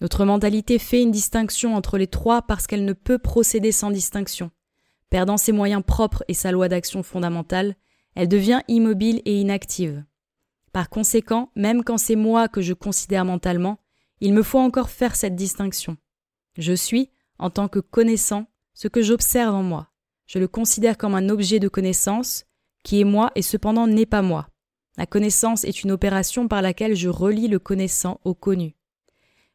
Notre 0.00 0.24
mentalité 0.24 0.78
fait 0.78 1.02
une 1.02 1.12
distinction 1.12 1.76
entre 1.76 1.96
les 1.96 2.08
trois 2.08 2.42
parce 2.42 2.66
qu'elle 2.66 2.84
ne 2.84 2.92
peut 2.92 3.18
procéder 3.18 3.70
sans 3.70 3.90
distinction. 3.90 4.50
Perdant 5.10 5.36
ses 5.36 5.52
moyens 5.52 5.82
propres 5.86 6.24
et 6.26 6.34
sa 6.34 6.50
loi 6.50 6.68
d'action 6.68 7.02
fondamentale, 7.02 7.76
elle 8.14 8.28
devient 8.28 8.62
immobile 8.66 9.22
et 9.24 9.40
inactive. 9.40 10.04
Par 10.72 10.88
conséquent, 10.88 11.50
même 11.54 11.84
quand 11.84 11.98
c'est 11.98 12.16
moi 12.16 12.48
que 12.48 12.62
je 12.62 12.72
considère 12.72 13.24
mentalement, 13.24 13.78
il 14.20 14.32
me 14.32 14.42
faut 14.42 14.58
encore 14.58 14.90
faire 14.90 15.16
cette 15.16 15.36
distinction. 15.36 15.96
Je 16.58 16.72
suis, 16.72 17.10
en 17.38 17.50
tant 17.50 17.68
que 17.68 17.78
connaissant, 17.78 18.46
ce 18.74 18.88
que 18.88 19.02
j'observe 19.02 19.54
en 19.54 19.62
moi. 19.62 19.88
Je 20.26 20.38
le 20.38 20.48
considère 20.48 20.96
comme 20.96 21.14
un 21.14 21.28
objet 21.28 21.60
de 21.60 21.68
connaissance, 21.68 22.44
qui 22.84 23.00
est 23.00 23.04
moi 23.04 23.30
et 23.34 23.42
cependant 23.42 23.86
n'est 23.86 24.06
pas 24.06 24.22
moi. 24.22 24.48
La 24.96 25.06
connaissance 25.06 25.64
est 25.64 25.82
une 25.82 25.90
opération 25.90 26.48
par 26.48 26.62
laquelle 26.62 26.94
je 26.94 27.08
relie 27.08 27.48
le 27.48 27.58
connaissant 27.58 28.20
au 28.24 28.34
connu. 28.34 28.76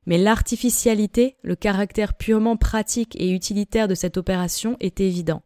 Mais 0.05 0.17
l'artificialité, 0.17 1.37
le 1.43 1.55
caractère 1.55 2.15
purement 2.15 2.57
pratique 2.57 3.15
et 3.19 3.31
utilitaire 3.31 3.87
de 3.87 3.95
cette 3.95 4.17
opération 4.17 4.77
est 4.79 4.99
évident. 4.99 5.43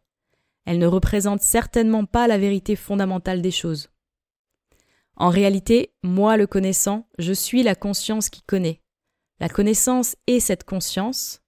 Elle 0.64 0.78
ne 0.78 0.86
représente 0.86 1.42
certainement 1.42 2.04
pas 2.04 2.28
la 2.28 2.38
vérité 2.38 2.76
fondamentale 2.76 3.42
des 3.42 3.50
choses. 3.50 3.90
En 5.16 5.28
réalité, 5.28 5.92
moi 6.02 6.36
le 6.36 6.46
connaissant, 6.46 7.08
je 7.18 7.32
suis 7.32 7.62
la 7.62 7.74
conscience 7.74 8.30
qui 8.30 8.42
connaît. 8.42 8.80
La 9.40 9.48
connaissance 9.48 10.16
est 10.26 10.40
cette 10.40 10.64
conscience, 10.64 11.42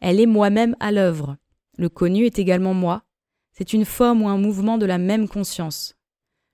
elle 0.00 0.18
est 0.18 0.26
moi-même 0.26 0.74
à 0.80 0.90
l'œuvre. 0.90 1.36
Le 1.78 1.88
connu 1.88 2.26
est 2.26 2.40
également 2.40 2.74
moi. 2.74 3.04
C'est 3.52 3.72
une 3.72 3.84
forme 3.84 4.22
ou 4.22 4.28
un 4.28 4.36
mouvement 4.36 4.76
de 4.76 4.86
la 4.86 4.98
même 4.98 5.28
conscience. 5.28 5.96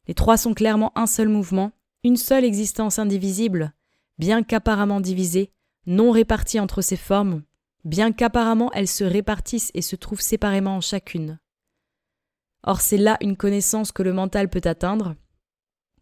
Les 0.09 0.15
trois 0.15 0.39
sont 0.39 0.55
clairement 0.55 0.93
un 0.97 1.07
seul 1.07 1.29
mouvement, 1.29 1.73
une 2.03 2.17
seule 2.17 2.45
existence 2.45 2.99
indivisible, 2.99 3.75
bien 4.19 4.43
qu'apparemment 4.43 5.01
divisée, 5.01 5.53
non 5.87 6.11
répartie 6.11 6.59
entre 6.61 6.83
ces 6.83 6.97
formes, 6.97 7.43
bien 7.85 8.13
qu'apparemment 8.13 8.73
elles 8.73 8.89
se 8.89 9.05
répartissent 9.05 9.71
et 9.75 9.83
se 9.83 9.97
trouvent 9.97 10.21
séparément 10.21 10.77
en 10.77 10.81
chacune. 10.81 11.39
Or 12.63 12.81
c'est 12.81 12.97
là 12.97 13.19
une 13.21 13.37
connaissance 13.37 13.93
que 13.93 14.03
le 14.03 14.13
mental 14.13 14.49
peut 14.49 14.63
atteindre, 14.65 15.15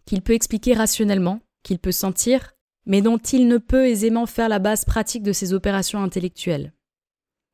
qu'il 0.07 0.23
peut 0.23 0.35
expliquer 0.35 0.75
rationnellement, 0.75 1.41
qu'il 1.63 1.79
peut 1.79 1.93
sentir, 1.93 2.53
mais 2.87 3.03
dont 3.03 3.19
il 3.19 3.49
ne 3.49 3.59
peut 3.59 3.87
aisément 3.87 4.27
faire 4.27 4.49
la 4.49 4.61
base 4.61 4.85
pratique 4.85 5.25
de 5.25 5.33
ses 5.33 5.53
opérations 5.53 6.03
intellectuelles. 6.03 6.73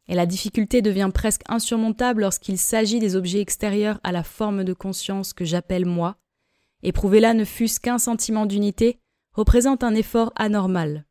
Et 0.08 0.14
la 0.14 0.26
difficulté 0.26 0.82
devient 0.82 1.10
presque 1.12 1.42
insurmontable 1.48 2.20
lorsqu'il 2.20 2.58
s'agit 2.58 2.98
des 2.98 3.16
objets 3.16 3.40
extérieurs 3.40 4.00
à 4.02 4.12
la 4.12 4.22
forme 4.22 4.64
de 4.64 4.74
conscience 4.74 5.32
que 5.32 5.44
j'appelle 5.44 5.86
moi. 5.86 6.18
Éprouver 6.82 7.20
là 7.20 7.34
ne 7.34 7.44
fût-ce 7.44 7.80
qu'un 7.80 7.98
sentiment 7.98 8.46
d'unité 8.46 8.98
représente 9.32 9.84
un 9.84 9.94
effort 9.94 10.32
anormal. 10.36 11.06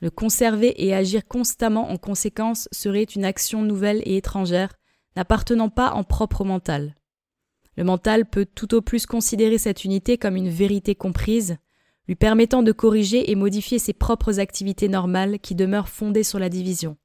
Le 0.00 0.10
conserver 0.10 0.84
et 0.84 0.94
agir 0.94 1.26
constamment 1.26 1.90
en 1.90 1.96
conséquence 1.96 2.68
serait 2.70 3.02
une 3.02 3.24
action 3.24 3.62
nouvelle 3.62 4.02
et 4.04 4.18
étrangère, 4.18 4.74
n'appartenant 5.16 5.70
pas 5.70 5.92
en 5.92 6.04
propre 6.04 6.44
mental. 6.44 6.94
Le 7.76 7.84
mental 7.84 8.26
peut 8.26 8.46
tout 8.46 8.74
au 8.74 8.82
plus 8.82 9.06
considérer 9.06 9.58
cette 9.58 9.84
unité 9.84 10.18
comme 10.18 10.36
une 10.36 10.50
vérité 10.50 10.94
comprise, 10.94 11.56
lui 12.08 12.14
permettant 12.14 12.62
de 12.62 12.72
corriger 12.72 13.30
et 13.30 13.34
modifier 13.34 13.78
ses 13.78 13.92
propres 13.94 14.38
activités 14.38 14.88
normales 14.88 15.38
qui 15.40 15.54
demeurent 15.54 15.88
fondées 15.88 16.22
sur 16.22 16.38
la 16.38 16.48
division. 16.48 16.96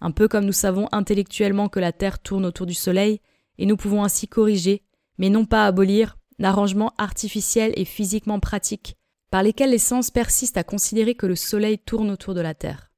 Un 0.00 0.10
peu 0.10 0.26
comme 0.26 0.44
nous 0.44 0.52
savons 0.52 0.88
intellectuellement 0.92 1.68
que 1.68 1.80
la 1.80 1.92
Terre 1.92 2.18
tourne 2.18 2.44
autour 2.44 2.66
du 2.66 2.74
Soleil, 2.74 3.20
et 3.58 3.66
nous 3.66 3.76
pouvons 3.76 4.02
ainsi 4.02 4.26
corriger, 4.26 4.82
mais 5.16 5.30
non 5.30 5.44
pas 5.44 5.66
abolir, 5.66 6.18
l'arrangement 6.42 6.92
artificiel 6.98 7.72
et 7.76 7.84
physiquement 7.84 8.40
pratique 8.40 8.96
par 9.30 9.44
lesquels 9.44 9.70
les 9.70 9.78
sens 9.78 10.10
persistent 10.10 10.56
à 10.56 10.64
considérer 10.64 11.14
que 11.14 11.26
le 11.26 11.36
Soleil 11.36 11.78
tourne 11.78 12.10
autour 12.10 12.34
de 12.34 12.40
la 12.40 12.52
Terre. 12.52 12.90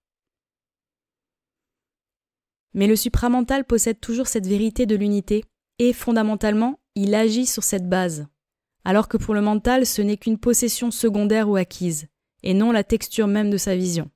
Mais 2.72 2.86
le 2.86 2.96
supramental 2.96 3.66
possède 3.66 4.00
toujours 4.00 4.28
cette 4.28 4.46
vérité 4.46 4.86
de 4.86 4.96
l'unité, 4.96 5.44
et 5.78 5.92
fondamentalement, 5.92 6.80
il 6.94 7.14
agit 7.14 7.44
sur 7.44 7.62
cette 7.62 7.86
base, 7.86 8.26
alors 8.82 9.08
que 9.08 9.18
pour 9.18 9.34
le 9.34 9.42
mental 9.42 9.84
ce 9.84 10.00
n'est 10.00 10.16
qu'une 10.16 10.38
possession 10.38 10.90
secondaire 10.90 11.48
ou 11.50 11.56
acquise, 11.56 12.06
et 12.42 12.54
non 12.54 12.72
la 12.72 12.82
texture 12.82 13.26
même 13.26 13.50
de 13.50 13.58
sa 13.58 13.76
vision. 13.76 14.10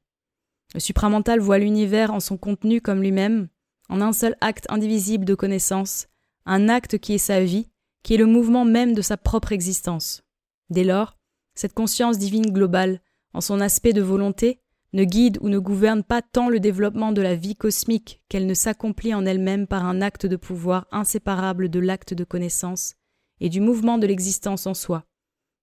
Le 0.73 0.81
supramental 0.81 1.39
voit 1.39 1.59
l'univers 1.59 2.15
en 2.15 2.21
son 2.21 2.39
contenu 2.39 2.81
comme 2.81 3.03
lui-même, 3.03 3.49
en 3.91 4.01
un 4.01 4.15
seul 4.15 4.37
acte 4.41 4.65
indivisible 4.71 5.27
de 5.27 5.35
connaissance, 5.35 6.09
un 6.47 6.71
acte 6.71 6.99
qui 6.99 7.13
est 7.13 7.19
sa 7.19 7.45
vie, 7.45 7.69
qui 8.09 8.15
est 8.15 8.17
le 8.17 8.25
mouvement 8.25 8.65
même 8.65 8.95
de 8.95 9.03
sa 9.03 9.19
propre 9.19 9.53
existence. 9.53 10.23
Dès 10.71 10.83
lors, 10.83 11.19
cette 11.55 11.75
conscience 11.75 12.17
divine 12.17 12.51
globale, 12.51 13.03
en 13.35 13.43
son 13.43 13.61
aspect 13.61 13.93
de 13.93 14.01
volonté, 14.01 14.63
ne 14.95 15.05
guide 15.05 15.37
ou 15.43 15.51
ne 15.51 15.59
gouverne 15.59 16.03
pas 16.03 16.23
tant 16.23 16.49
le 16.49 16.59
développement 16.59 17.13
de 17.13 17.21
la 17.21 17.35
vie 17.35 17.55
cosmique 17.55 18.23
qu'elle 18.31 18.47
ne 18.47 18.55
s'accomplit 18.55 19.13
en 19.13 19.27
elle-même 19.27 19.67
par 19.67 19.85
un 19.85 20.01
acte 20.01 20.25
de 20.25 20.37
pouvoir 20.37 20.87
inséparable 20.91 21.69
de 21.69 21.81
l'acte 21.81 22.15
de 22.15 22.25
connaissance 22.25 22.95
et 23.41 23.51
du 23.51 23.61
mouvement 23.61 23.99
de 23.99 24.07
l'existence 24.07 24.67
en 24.67 24.73
soi, 24.73 25.05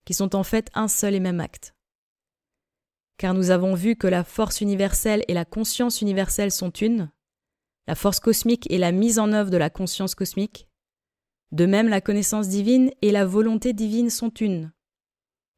qui 0.06 0.14
sont 0.14 0.36
en 0.36 0.44
fait 0.44 0.70
un 0.76 0.88
seul 0.88 1.16
et 1.16 1.20
même 1.20 1.40
acte. 1.40 1.74
Car 3.18 3.34
nous 3.34 3.50
avons 3.50 3.74
vu 3.74 3.96
que 3.96 4.06
la 4.06 4.24
force 4.24 4.62
universelle 4.62 5.26
et 5.28 5.34
la 5.34 5.46
conscience 5.46 6.00
universelle 6.00 6.52
sont 6.52 6.70
une, 6.70 7.10
la 7.88 7.96
force 7.96 8.20
cosmique 8.20 8.72
est 8.72 8.78
la 8.78 8.92
mise 8.92 9.18
en 9.18 9.34
œuvre 9.34 9.50
de 9.50 9.58
la 9.58 9.72
conscience 9.72 10.14
cosmique, 10.14 10.68
De 11.52 11.66
même, 11.66 11.88
la 11.88 12.02
connaissance 12.02 12.50
divine 12.50 12.92
et 13.02 13.12
la 13.12 13.26
volonté 13.26 13.74
divine 13.74 14.10
sont 14.10 14.30
une. 14.30 14.72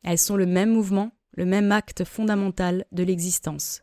Elles 0.03 0.17
sont 0.17 0.35
le 0.35 0.45
même 0.45 0.71
mouvement, 0.71 1.11
le 1.31 1.45
même 1.45 1.71
acte 1.71 2.03
fondamental 2.03 2.85
de 2.91 3.03
l'existence. 3.03 3.81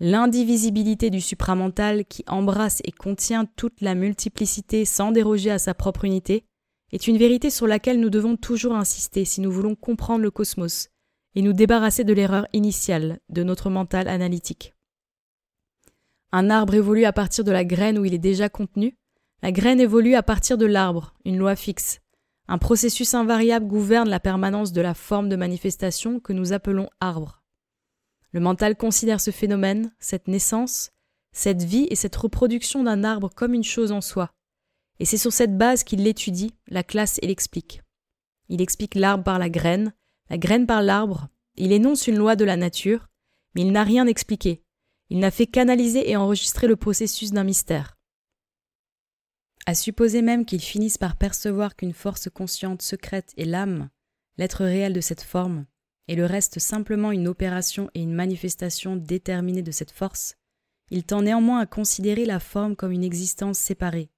L'indivisibilité 0.00 1.10
du 1.10 1.20
supramental 1.20 2.04
qui 2.04 2.24
embrasse 2.26 2.80
et 2.84 2.90
contient 2.90 3.44
toute 3.44 3.80
la 3.80 3.94
multiplicité 3.94 4.84
sans 4.84 5.12
déroger 5.12 5.50
à 5.50 5.60
sa 5.60 5.74
propre 5.74 6.04
unité 6.04 6.44
est 6.90 7.06
une 7.06 7.18
vérité 7.18 7.50
sur 7.50 7.66
laquelle 7.66 8.00
nous 8.00 8.10
devons 8.10 8.36
toujours 8.36 8.74
insister 8.74 9.24
si 9.24 9.40
nous 9.40 9.52
voulons 9.52 9.76
comprendre 9.76 10.22
le 10.22 10.30
cosmos 10.30 10.88
et 11.34 11.42
nous 11.42 11.52
débarrasser 11.52 12.04
de 12.04 12.12
l'erreur 12.12 12.46
initiale 12.52 13.20
de 13.28 13.42
notre 13.42 13.70
mental 13.70 14.08
analytique. 14.08 14.74
Un 16.32 16.50
arbre 16.50 16.74
évolue 16.74 17.04
à 17.04 17.12
partir 17.12 17.44
de 17.44 17.52
la 17.52 17.64
graine 17.64 17.98
où 17.98 18.04
il 18.04 18.14
est 18.14 18.18
déjà 18.18 18.48
contenu, 18.48 18.96
la 19.42 19.50
graine 19.50 19.80
évolue 19.80 20.14
à 20.14 20.22
partir 20.22 20.56
de 20.56 20.66
l'arbre, 20.66 21.14
une 21.24 21.36
loi 21.36 21.56
fixe. 21.56 22.00
Un 22.46 22.58
processus 22.58 23.14
invariable 23.14 23.66
gouverne 23.66 24.08
la 24.08 24.20
permanence 24.20 24.72
de 24.72 24.80
la 24.80 24.94
forme 24.94 25.28
de 25.28 25.36
manifestation 25.36 26.20
que 26.20 26.32
nous 26.32 26.52
appelons 26.52 26.88
arbre. 27.00 27.42
Le 28.30 28.40
mental 28.40 28.76
considère 28.76 29.20
ce 29.20 29.32
phénomène, 29.32 29.92
cette 29.98 30.28
naissance, 30.28 30.92
cette 31.32 31.62
vie 31.62 31.88
et 31.90 31.96
cette 31.96 32.14
reproduction 32.14 32.84
d'un 32.84 33.02
arbre 33.02 33.30
comme 33.34 33.54
une 33.54 33.64
chose 33.64 33.90
en 33.90 34.00
soi. 34.00 34.30
Et 35.00 35.04
c'est 35.04 35.18
sur 35.18 35.32
cette 35.32 35.58
base 35.58 35.82
qu'il 35.82 36.04
l'étudie, 36.04 36.54
la 36.68 36.84
classe 36.84 37.18
et 37.20 37.26
l'explique. 37.26 37.82
Il 38.48 38.60
explique 38.60 38.94
l'arbre 38.94 39.24
par 39.24 39.38
la 39.38 39.50
graine, 39.50 39.92
la 40.30 40.38
graine 40.38 40.66
par 40.66 40.82
l'arbre, 40.82 41.28
il 41.56 41.72
énonce 41.72 42.06
une 42.06 42.16
loi 42.16 42.36
de 42.36 42.44
la 42.44 42.56
nature, 42.56 43.08
mais 43.54 43.62
il 43.62 43.72
n'a 43.72 43.82
rien 43.82 44.06
expliqué. 44.06 44.62
Il 45.10 45.18
n'a 45.18 45.30
fait 45.30 45.46
qu'analyser 45.46 46.08
et 46.10 46.16
enregistrer 46.16 46.68
le 46.68 46.76
processus 46.76 47.32
d'un 47.32 47.44
mystère. 47.44 47.98
À 49.64 49.74
supposer 49.74 50.22
même 50.22 50.44
qu'il 50.44 50.60
finisse 50.60 50.98
par 50.98 51.16
percevoir 51.16 51.76
qu'une 51.76 51.92
force 51.92 52.28
consciente 52.28 52.82
secrète 52.82 53.32
est 53.36 53.44
l'âme, 53.44 53.90
l'être 54.36 54.64
réel 54.64 54.92
de 54.92 55.00
cette 55.00 55.22
forme, 55.22 55.66
et 56.08 56.16
le 56.16 56.26
reste 56.26 56.58
simplement 56.58 57.12
une 57.12 57.28
opération 57.28 57.88
et 57.94 58.02
une 58.02 58.14
manifestation 58.14 58.96
déterminée 58.96 59.62
de 59.62 59.70
cette 59.70 59.92
force, 59.92 60.36
il 60.90 61.04
tend 61.04 61.22
néanmoins 61.22 61.60
à 61.60 61.66
considérer 61.66 62.24
la 62.24 62.40
forme 62.40 62.76
comme 62.76 62.92
une 62.92 63.04
existence 63.04 63.58
séparée, 63.58 64.10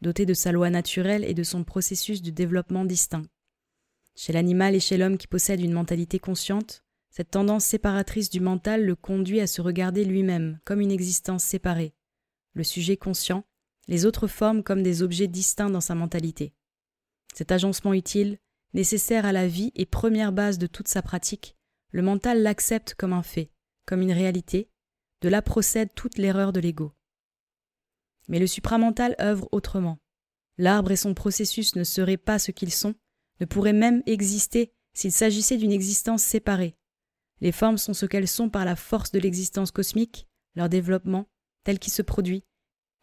dotée 0.00 0.24
de 0.24 0.34
sa 0.34 0.52
loi 0.52 0.70
naturelle 0.70 1.24
et 1.24 1.34
de 1.34 1.42
son 1.42 1.64
processus 1.64 2.22
de 2.22 2.30
développement 2.30 2.84
distinct. 2.84 3.26
Chez 4.14 4.32
l'animal 4.32 4.74
et 4.74 4.80
chez 4.80 4.98
l'homme 4.98 5.18
qui 5.18 5.26
possède 5.26 5.60
une 5.60 5.72
mentalité 5.72 6.18
consciente, 6.18 6.84
cette 7.10 7.30
tendance 7.30 7.64
séparatrice 7.64 8.30
du 8.30 8.40
mental 8.40 8.84
le 8.84 8.94
conduit 8.94 9.40
à 9.40 9.46
se 9.46 9.60
regarder 9.60 10.04
lui-même 10.04 10.58
comme 10.64 10.80
une 10.80 10.90
existence 10.90 11.44
séparée, 11.44 11.92
le 12.54 12.64
sujet 12.64 12.96
conscient, 12.96 13.44
les 13.88 14.06
autres 14.06 14.26
formes 14.26 14.62
comme 14.62 14.82
des 14.82 15.02
objets 15.02 15.28
distincts 15.28 15.70
dans 15.70 15.80
sa 15.80 15.94
mentalité. 15.94 16.52
Cet 17.34 17.52
agencement 17.52 17.94
utile, 17.94 18.38
nécessaire 18.74 19.26
à 19.26 19.32
la 19.32 19.46
vie 19.46 19.72
et 19.74 19.86
première 19.86 20.32
base 20.32 20.58
de 20.58 20.66
toute 20.66 20.88
sa 20.88 21.02
pratique, 21.02 21.56
le 21.90 22.02
mental 22.02 22.42
l'accepte 22.42 22.94
comme 22.94 23.12
un 23.12 23.22
fait, 23.22 23.50
comme 23.86 24.02
une 24.02 24.12
réalité, 24.12 24.68
de 25.20 25.28
là 25.28 25.42
procède 25.42 25.94
toute 25.94 26.18
l'erreur 26.18 26.52
de 26.52 26.60
l'ego. 26.60 26.92
Mais 28.28 28.38
le 28.38 28.46
supramental 28.46 29.14
œuvre 29.20 29.48
autrement. 29.52 29.98
L'arbre 30.58 30.92
et 30.92 30.96
son 30.96 31.14
processus 31.14 31.76
ne 31.76 31.84
seraient 31.84 32.16
pas 32.16 32.38
ce 32.38 32.50
qu'ils 32.50 32.72
sont, 32.72 32.94
ne 33.40 33.46
pourraient 33.46 33.72
même 33.72 34.02
exister 34.06 34.72
s'il 34.94 35.12
s'agissait 35.12 35.56
d'une 35.56 35.72
existence 35.72 36.22
séparée. 36.22 36.76
Les 37.40 37.52
formes 37.52 37.78
sont 37.78 37.94
ce 37.94 38.06
qu'elles 38.06 38.28
sont 38.28 38.50
par 38.50 38.64
la 38.64 38.76
force 38.76 39.10
de 39.10 39.18
l'existence 39.18 39.70
cosmique, 39.70 40.28
leur 40.54 40.68
développement, 40.68 41.26
tel 41.64 41.78
qu'il 41.78 41.92
se 41.92 42.02
produit, 42.02 42.44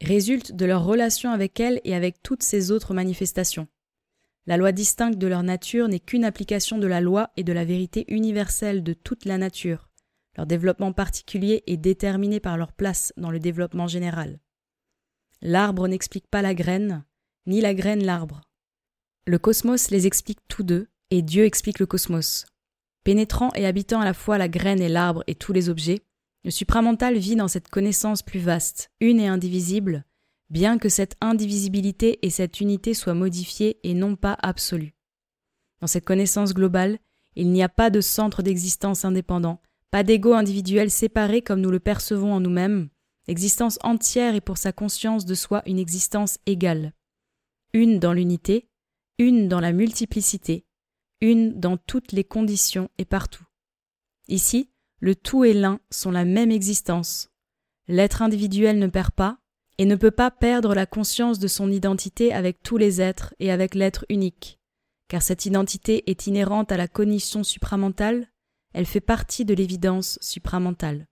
résulte 0.01 0.53
de 0.53 0.65
leur 0.65 0.83
relation 0.83 1.31
avec 1.31 1.59
elles 1.59 1.81
et 1.83 1.95
avec 1.95 2.21
toutes 2.23 2.43
ces 2.43 2.71
autres 2.71 2.93
manifestations. 2.93 3.67
La 4.45 4.57
loi 4.57 4.71
distincte 4.71 5.17
de 5.17 5.27
leur 5.27 5.43
nature 5.43 5.87
n'est 5.87 5.99
qu'une 5.99 6.25
application 6.25 6.77
de 6.77 6.87
la 6.87 7.01
loi 7.01 7.31
et 7.37 7.43
de 7.43 7.53
la 7.53 7.65
vérité 7.65 8.05
universelle 8.07 8.83
de 8.83 8.93
toute 8.93 9.25
la 9.25 9.37
nature. 9.37 9.89
Leur 10.37 10.47
développement 10.47 10.93
particulier 10.93 11.63
est 11.67 11.77
déterminé 11.77 12.39
par 12.39 12.57
leur 12.57 12.73
place 12.73 13.13
dans 13.17 13.29
le 13.29 13.39
développement 13.39 13.87
général. 13.87 14.39
L'arbre 15.41 15.87
n'explique 15.87 16.27
pas 16.27 16.41
la 16.41 16.53
graine, 16.53 17.03
ni 17.45 17.61
la 17.61 17.73
graine 17.73 18.03
l'arbre. 18.03 18.41
Le 19.25 19.37
cosmos 19.37 19.91
les 19.91 20.07
explique 20.07 20.39
tous 20.47 20.63
deux, 20.63 20.87
et 21.11 21.21
Dieu 21.21 21.45
explique 21.45 21.79
le 21.79 21.85
cosmos. 21.85 22.45
Pénétrant 23.03 23.51
et 23.55 23.65
habitant 23.65 24.01
à 24.01 24.05
la 24.05 24.13
fois 24.13 24.37
la 24.37 24.47
graine 24.49 24.81
et 24.81 24.89
l'arbre 24.89 25.23
et 25.27 25.35
tous 25.35 25.53
les 25.53 25.69
objets, 25.69 26.01
le 26.43 26.51
supramental 26.51 27.17
vit 27.17 27.35
dans 27.35 27.47
cette 27.47 27.67
connaissance 27.67 28.21
plus 28.21 28.39
vaste, 28.39 28.91
une 29.01 29.19
et 29.19 29.27
indivisible, 29.27 30.05
bien 30.49 30.77
que 30.77 30.89
cette 30.89 31.15
indivisibilité 31.21 32.25
et 32.25 32.29
cette 32.29 32.61
unité 32.61 32.93
soient 32.93 33.13
modifiées 33.13 33.79
et 33.83 33.93
non 33.93 34.15
pas 34.15 34.37
absolues. 34.41 34.95
Dans 35.81 35.87
cette 35.87 36.05
connaissance 36.05 36.53
globale, 36.53 36.99
il 37.35 37.51
n'y 37.51 37.63
a 37.63 37.69
pas 37.69 37.89
de 37.89 38.01
centre 38.01 38.41
d'existence 38.41 39.05
indépendant, 39.05 39.61
pas 39.91 40.03
d'ego 40.03 40.33
individuel 40.33 40.91
séparé 40.91 41.41
comme 41.41 41.61
nous 41.61 41.71
le 41.71 41.79
percevons 41.79 42.33
en 42.33 42.39
nous-mêmes, 42.39 42.89
l'existence 43.27 43.79
entière 43.83 44.35
est 44.35 44.41
pour 44.41 44.57
sa 44.57 44.71
conscience 44.71 45.25
de 45.25 45.35
soi 45.35 45.61
une 45.65 45.79
existence 45.79 46.37
égale. 46.45 46.93
Une 47.73 47.99
dans 47.99 48.13
l'unité, 48.13 48.67
une 49.19 49.47
dans 49.47 49.59
la 49.59 49.71
multiplicité, 49.71 50.65
une 51.21 51.59
dans 51.59 51.77
toutes 51.77 52.11
les 52.11 52.23
conditions 52.23 52.89
et 52.97 53.05
partout. 53.05 53.45
Ici, 54.27 54.71
le 54.99 55.15
tout 55.15 55.43
et 55.43 55.53
l'un 55.53 55.79
sont 55.89 56.11
la 56.11 56.25
même 56.25 56.51
existence. 56.51 57.29
L'être 57.87 58.21
individuel 58.21 58.79
ne 58.79 58.87
perd 58.87 59.11
pas, 59.11 59.39
et 59.79 59.85
ne 59.85 59.95
peut 59.95 60.11
pas 60.11 60.29
perdre 60.29 60.75
la 60.75 60.85
conscience 60.85 61.39
de 61.39 61.47
son 61.47 61.71
identité 61.71 62.33
avec 62.33 62.61
tous 62.61 62.75
les 62.75 62.99
êtres 62.99 63.33
et 63.39 63.49
avec 63.49 63.75
l'être 63.75 64.05
unique, 64.09 64.59
car 65.07 65.21
cette 65.21 65.45
identité 65.45 66.09
est 66.11 66.27
inhérente 66.27 66.73
à 66.73 66.77
la 66.77 66.89
cognition 66.89 67.45
supramentale, 67.45 68.27
elle 68.73 68.85
fait 68.85 68.99
partie 68.99 69.45
de 69.45 69.53
l'évidence 69.53 70.19
supramentale. 70.21 71.07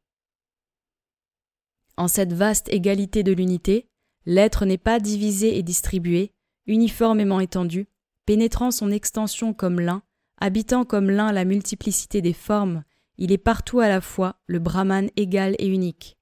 En 1.96 2.10
cette 2.10 2.34
vaste 2.34 2.68
égalité 2.72 3.24
de 3.24 3.32
l'unité, 3.32 3.88
l'être 4.26 4.66
n'est 4.66 4.78
pas 4.78 5.00
divisé 5.00 5.58
et 5.58 5.64
distribué, 5.64 6.34
uniformément 6.66 7.40
étendu, 7.40 7.88
pénétrant 8.26 8.72
son 8.72 8.92
extension 8.92 9.54
comme 9.54 9.80
l'un, 9.80 10.04
habitant 10.42 10.84
comme 10.84 11.10
l'un 11.10 11.32
la 11.32 11.46
multiplicité 11.46 12.22
des 12.22 12.34
formes, 12.34 12.84
il 13.18 13.32
est 13.32 13.38
partout 13.38 13.80
à 13.80 13.88
la 13.88 14.02
fois 14.02 14.40
le 14.46 14.60
Brahman 14.60 15.10
égal 15.16 15.56
et 15.60 15.68
unique 15.68 16.18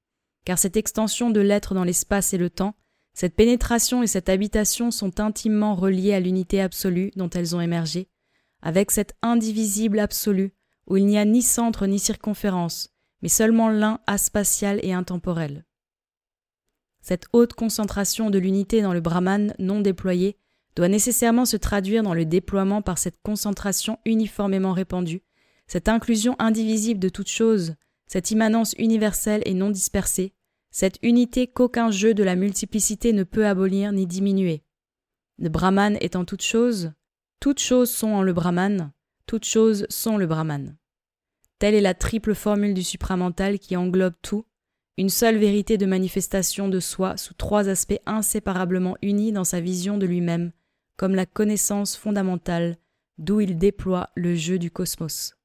car 0.45 0.59
cette 0.59 0.77
extension 0.77 1.31
de 1.31 1.41
l'être 1.41 1.73
dans 1.73 1.83
l'espace 1.83 2.33
et 2.33 2.37
le 2.37 2.49
temps, 2.49 2.75
cette 3.13 3.35
pénétration 3.35 4.03
et 4.03 4.07
cette 4.07 4.29
habitation 4.29 4.91
sont 4.91 5.19
intimement 5.19 5.75
reliées 5.75 6.13
à 6.13 6.19
l'unité 6.19 6.61
absolue 6.61 7.11
dont 7.15 7.29
elles 7.29 7.55
ont 7.55 7.61
émergé, 7.61 8.07
avec 8.61 8.91
cet 8.91 9.15
indivisible 9.21 9.99
absolu 9.99 10.53
où 10.87 10.97
il 10.97 11.05
n'y 11.05 11.17
a 11.17 11.25
ni 11.25 11.41
centre 11.41 11.87
ni 11.87 11.97
circonférence, 11.97 12.89
mais 13.21 13.29
seulement 13.29 13.69
l'un 13.69 13.99
aspatial 14.05 14.79
et 14.83 14.93
intemporel. 14.93 15.65
Cette 17.01 17.25
haute 17.33 17.53
concentration 17.53 18.29
de 18.29 18.37
l'unité 18.37 18.81
dans 18.81 18.93
le 18.93 19.01
Brahman 19.01 19.53
non 19.57 19.81
déployé 19.81 20.37
doit 20.75 20.89
nécessairement 20.89 21.45
se 21.45 21.57
traduire 21.57 22.03
dans 22.03 22.13
le 22.13 22.25
déploiement 22.25 22.81
par 22.81 22.97
cette 22.97 23.21
concentration 23.23 23.97
uniformément 24.05 24.73
répandue, 24.73 25.23
cette 25.67 25.89
inclusion 25.89 26.35
indivisible 26.39 26.99
de 26.99 27.09
toute 27.09 27.29
chose, 27.29 27.75
cette 28.07 28.31
immanence 28.31 28.73
universelle 28.77 29.41
et 29.45 29.53
non 29.53 29.69
dispersée, 29.69 30.33
cette 30.71 30.99
unité 31.01 31.47
qu'aucun 31.47 31.89
jeu 31.89 32.13
de 32.13 32.23
la 32.23 32.35
multiplicité 32.35 33.13
ne 33.13 33.23
peut 33.23 33.47
abolir 33.47 33.91
ni 33.91 34.05
diminuer. 34.05 34.63
Le 35.37 35.49
Brahman 35.49 35.97
étant 36.01 36.25
toute 36.25 36.43
chose, 36.43 36.91
toutes 37.39 37.59
choses 37.59 37.91
sont 37.91 38.09
en 38.09 38.21
le 38.21 38.33
Brahman, 38.33 38.91
toutes 39.25 39.45
choses 39.45 39.85
sont 39.89 40.17
le 40.17 40.27
Brahman. 40.27 40.75
Telle 41.59 41.75
est 41.75 41.81
la 41.81 41.93
triple 41.93 42.35
formule 42.35 42.73
du 42.73 42.83
supramental 42.83 43.59
qui 43.59 43.75
englobe 43.75 44.15
tout, 44.21 44.45
une 44.97 45.09
seule 45.09 45.37
vérité 45.37 45.77
de 45.77 45.85
manifestation 45.85 46.69
de 46.69 46.79
soi 46.79 47.17
sous 47.17 47.33
trois 47.33 47.69
aspects 47.69 47.99
inséparablement 48.05 48.95
unis 49.01 49.31
dans 49.31 49.43
sa 49.43 49.59
vision 49.59 49.97
de 49.97 50.05
lui-même, 50.05 50.51
comme 50.97 51.15
la 51.15 51.25
connaissance 51.25 51.95
fondamentale 51.95 52.77
d'où 53.17 53.41
il 53.41 53.57
déploie 53.57 54.09
le 54.15 54.35
jeu 54.35 54.59
du 54.59 54.71
cosmos. 54.71 55.35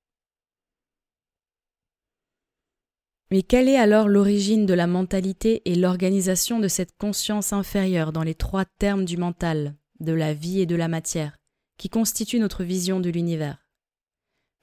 Mais 3.31 3.43
quelle 3.43 3.69
est 3.69 3.77
alors 3.77 4.09
l'origine 4.09 4.67
de 4.67 4.75
la 4.75 4.89
mentalité 4.89 5.63
et 5.65 5.77
l'organisation 5.77 6.59
de 6.59 6.67
cette 6.67 6.97
conscience 6.99 7.53
inférieure 7.53 8.13
dans 8.13 8.25
les 8.25 8.35
trois 8.35 8.65
termes 8.65 9.05
du 9.05 9.17
mental, 9.17 9.77
de 10.01 10.13
la 10.13 10.35
vie 10.35 10.61
et 10.61 10.67
de 10.67 10.75
la 10.75 10.89
matière, 10.89 11.37
qui 11.79 11.89
constituent 11.89 12.41
notre 12.41 12.65
vision 12.65 12.99
de 12.99 13.09
l'univers? 13.09 13.65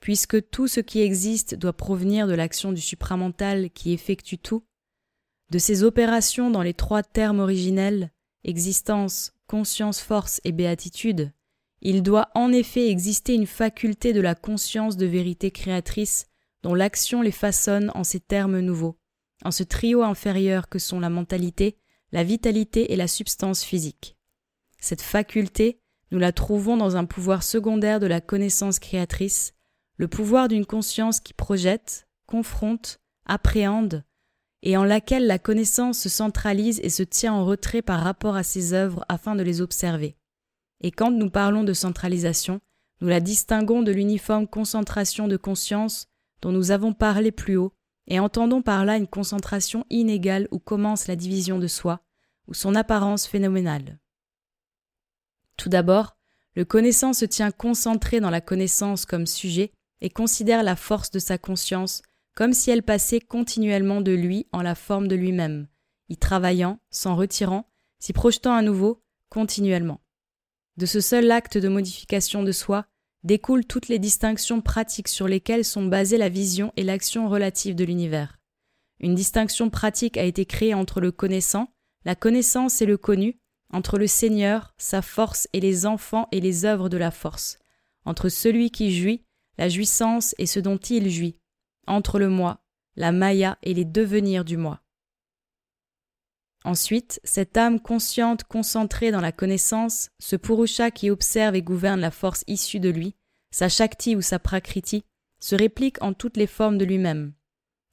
Puisque 0.01 0.49
tout 0.49 0.67
ce 0.67 0.82
qui 0.82 0.99
existe 0.99 1.56
doit 1.56 1.73
provenir 1.73 2.27
de 2.27 2.34
l'action 2.34 2.73
du 2.73 2.82
supramental 2.82 3.71
qui 3.71 3.93
effectue 3.93 4.38
tout, 4.38 4.63
de 5.49 5.60
ces 5.60 5.84
opérations 5.84 6.51
dans 6.51 6.62
les 6.62 6.73
trois 6.73 7.03
termes 7.03 7.39
originels, 7.39 8.12
existence, 8.43 9.32
conscience, 9.47 10.01
force 10.01 10.41
et 10.43 10.51
béatitude, 10.51 11.32
il 11.82 12.03
doit 12.03 12.30
en 12.36 12.51
effet 12.51 12.89
exister 12.89 13.34
une 13.34 13.47
faculté 13.47 14.12
de 14.12 14.19
la 14.19 14.36
conscience 14.36 14.97
de 14.97 15.06
vérité 15.06 15.51
créatrice 15.51 16.27
l'action 16.75 17.21
les 17.21 17.32
façonne 17.32 17.91
en 17.95 18.03
ces 18.03 18.19
termes 18.19 18.60
nouveaux, 18.60 18.99
en 19.43 19.51
ce 19.51 19.63
trio 19.63 20.03
inférieur 20.03 20.69
que 20.69 20.80
sont 20.80 20.99
la 20.99 21.10
mentalité, 21.10 21.77
la 22.12 22.23
vitalité 22.23 22.91
et 22.91 22.95
la 22.95 23.08
substance 23.08 23.63
physique. 23.63 24.17
cette 24.80 25.01
faculté, 25.01 25.82
nous 26.12 26.19
la 26.19 26.32
trouvons 26.32 26.77
dans 26.77 26.95
un 26.95 27.06
pouvoir 27.06 27.43
secondaire 27.43 27.99
de 27.99 28.08
la 28.08 28.21
connaissance 28.21 28.80
créatrice, 28.80 29.53
le 29.97 30.08
pouvoir 30.08 30.47
d'une 30.47 30.65
conscience 30.65 31.19
qui 31.19 31.34
projette, 31.34 32.08
confronte, 32.27 32.99
appréhende, 33.25 34.03
et 34.63 34.77
en 34.77 34.84
laquelle 34.84 35.27
la 35.27 35.39
connaissance 35.39 35.99
se 35.99 36.10
centralise 36.10 36.80
et 36.84 36.89
se 36.89 37.03
tient 37.03 37.34
en 37.34 37.45
retrait 37.45 37.82
par 37.82 38.01
rapport 38.01 38.36
à 38.36 38.43
ses 38.43 38.73
œuvres 38.73 39.06
afin 39.10 39.36
de 39.36 39.43
les 39.43 39.62
observer. 39.62 40.17
Et 40.82 40.91
quand 40.91 41.12
nous 41.12 41.30
parlons 41.30 41.63
de 41.63 41.73
centralisation, 41.73 42.60
nous 43.01 43.08
la 43.08 43.19
distinguons 43.19 43.84
de 43.84 43.91
l'uniforme 43.91 44.47
concentration 44.47 45.27
de 45.27 45.38
conscience 45.38 46.08
dont 46.41 46.52
nous 46.52 46.71
avons 46.71 46.93
parlé 46.93 47.32
plus 47.32 47.58
haut, 47.58 47.73
et 48.08 48.19
entendons 48.19 48.62
par 48.62 48.86
là 48.86 48.97
une 48.97 49.08
concentration 49.08 49.86
inégale 49.89 50.47
où 50.52 50.60
commence 50.60 51.08
la 51.08 51.15
division 51.15 51.60
de 51.60 51.67
soi, 51.67 52.02
ou 52.47 52.54
son 52.54 52.76
apparence 52.76 53.28
phénoménale. 53.28 54.00
Tout 55.58 55.69
d'abord, 55.69 56.15
le 56.56 56.65
connaissant 56.65 57.13
se 57.13 57.26
tient 57.26 57.52
concentré 57.52 58.19
dans 58.19 58.30
la 58.30 58.41
connaissance 58.41 59.06
comme 59.06 59.28
sujet 59.28 59.71
et 60.02 60.10
considère 60.10 60.63
la 60.63 60.76
force 60.76 61.12
de 61.12 61.19
sa 61.19 61.38
conscience 61.38 62.02
comme 62.36 62.54
si 62.54 62.69
elle 62.69 62.84
passait 62.84 63.19
continuellement 63.19 64.00
de 64.00 64.12
lui 64.12 64.45
en 64.52 64.62
la 64.62 64.76
forme 64.76 65.08
de 65.08 65.15
lui-même, 65.15 65.67
y 66.08 66.17
travaillant, 66.17 66.80
s'en 66.91 67.15
retirant, 67.15 67.67
s'y 67.97 68.13
projetant 68.13 68.54
à 68.54 68.62
nouveau, 68.62 69.02
continuellement. 69.30 70.02
De 70.78 70.86
ce 70.86 71.02
seul 71.02 71.32
acte 71.32 71.58
de 71.58 71.67
modification 71.67 72.43
de 72.43 72.52
soi 72.52 72.86
découlent 73.23 73.65
toutes 73.65 73.88
les 73.88 73.99
distinctions 73.99 74.62
pratiques 74.62 75.08
sur 75.08 75.27
lesquelles 75.27 75.65
sont 75.65 75.86
basées 75.86 76.17
la 76.17 76.30
vision 76.30 76.71
et 76.77 76.84
l'action 76.84 77.30
relative 77.30 77.75
de 77.75 77.84
l'univers. 77.84 78.38
Une 78.99 79.15
distinction 79.15 79.69
pratique 79.69 80.17
a 80.17 80.23
été 80.23 80.45
créée 80.45 80.73
entre 80.73 81.01
le 81.01 81.12
connaissant, 81.12 81.73
la 82.06 82.15
connaissance 82.15 82.82
et 82.82 82.86
le 82.86 82.97
connu, 82.97 83.39
entre 83.71 83.97
le 83.97 84.08
Seigneur, 84.08 84.73
sa 84.77 85.01
force 85.01 85.47
et 85.53 85.60
les 85.60 85.86
enfants 85.86 86.27
et 86.32 86.39
les 86.39 86.65
œuvres 86.65 86.89
de 86.89 86.97
la 86.97 87.12
force, 87.12 87.60
entre 88.06 88.30
celui 88.30 88.71
qui 88.71 88.95
jouit, 88.95 89.25
la 89.58 89.69
jouissance 89.69 90.34
et 90.38 90.45
ce 90.45 90.60
dont 90.60 90.77
il 90.77 91.10
jouit, 91.10 91.39
entre 91.86 92.19
le 92.19 92.30
moi, 92.30 92.63
la 92.95 93.12
maya 93.12 93.58
et 93.63 93.73
les 93.73 93.86
devenirs 93.86 94.45
du 94.45 94.58
moi. 94.58 94.82
Ensuite, 96.67 97.21
cette 97.23 97.56
âme 97.56 97.80
consciente 97.80 98.43
concentrée 98.43 99.12
dans 99.12 99.21
la 99.21 99.32
connaissance, 99.32 100.10
ce 100.19 100.36
purusha 100.36 100.91
qui 100.91 101.10
observe 101.10 101.56
et 101.56 101.62
gouverne 101.62 102.01
la 102.01 102.12
force 102.12 102.43
issue 102.45 102.82
de 102.82 102.89
lui, 102.89 103.15
sa 103.51 103.69
shakti 103.69 104.17
ou 104.17 104.21
sa 104.21 104.38
prakriti, 104.38 105.06
se 105.39 105.56
réplique 105.56 106.03
en 106.03 106.12
toutes 106.12 106.36
les 106.36 106.45
formes 106.45 106.77
de 106.77 106.84
lui-même. 106.84 107.32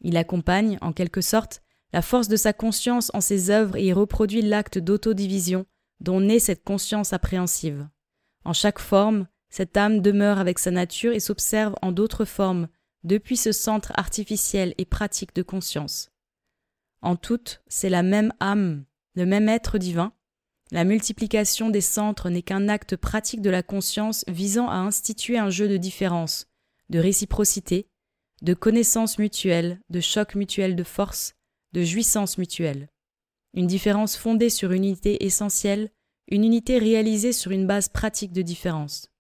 Il 0.01 0.17
accompagne, 0.17 0.77
en 0.81 0.93
quelque 0.93 1.21
sorte, 1.21 1.63
la 1.93 2.03
force 2.03 2.27
de 2.27 2.35
sa 2.35 2.53
conscience 2.53 3.13
en 3.15 3.21
ses 3.21 3.51
œuvres 3.51 3.77
et 3.77 3.85
y 3.85 3.93
reproduit 3.93 4.43
l'acte 4.43 4.79
d'autodivision 4.79 5.67
dont 6.01 6.21
naît 6.21 6.41
cette 6.41 6.65
conscience 6.65 7.13
appréhensive. 7.13 7.89
En 8.45 8.55
chaque 8.55 8.81
forme, 8.81 9.29
cette 9.51 9.77
âme 9.77 10.01
demeure 10.01 10.41
avec 10.41 10.59
sa 10.59 10.73
nature 10.73 11.13
et 11.13 11.21
s'observe 11.21 11.77
en 11.81 11.93
d'autres 11.93 12.25
formes, 12.25 12.67
depuis 13.05 13.37
ce 13.37 13.53
centre 13.53 13.93
artificiel 13.95 14.75
et 14.79 14.85
pratique 14.85 15.33
de 15.33 15.45
conscience. 15.45 16.11
En 17.05 17.17
toute, 17.17 17.61
c'est 17.69 17.91
la 17.91 18.03
même 18.03 18.33
âme, 18.41 18.87
le 19.15 19.27
même 19.27 19.51
être 19.51 19.77
divin. 19.77 20.15
La 20.71 20.85
multiplication 20.85 21.69
des 21.69 21.83
centres 21.83 22.31
n'est 22.31 22.41
qu'un 22.41 22.67
acte 22.67 22.97
pratique 22.97 23.43
de 23.43 23.51
la 23.51 23.63
conscience 23.63 24.25
visant 24.27 24.71
à 24.71 24.77
instituer 24.77 25.37
un 25.37 25.51
jeu 25.51 25.69
de 25.69 25.77
différence, 25.77 26.47
de 26.89 26.99
réciprocité, 26.99 27.91
de 28.41 28.55
connaissance 28.55 29.19
mutuelle, 29.19 29.83
de 29.91 30.01
choc 30.01 30.35
mutuel 30.35 30.77
de 30.77 30.83
force, 30.83 31.35
de 31.75 31.83
jouissance 31.83 32.39
mutuelle. 32.39 32.89
Une 33.53 33.67
différence 33.67 34.17
fondée 34.17 34.49
sur 34.49 34.73
une 34.73 34.85
unité 34.85 35.27
essentielle, 35.27 35.91
une 36.29 36.43
unité 36.43 36.79
réalisée 36.79 37.35
sur 37.35 37.51
une 37.51 37.67
base 37.67 37.91
pratique 37.91 38.33
de 38.33 38.41
différence. 38.41 39.11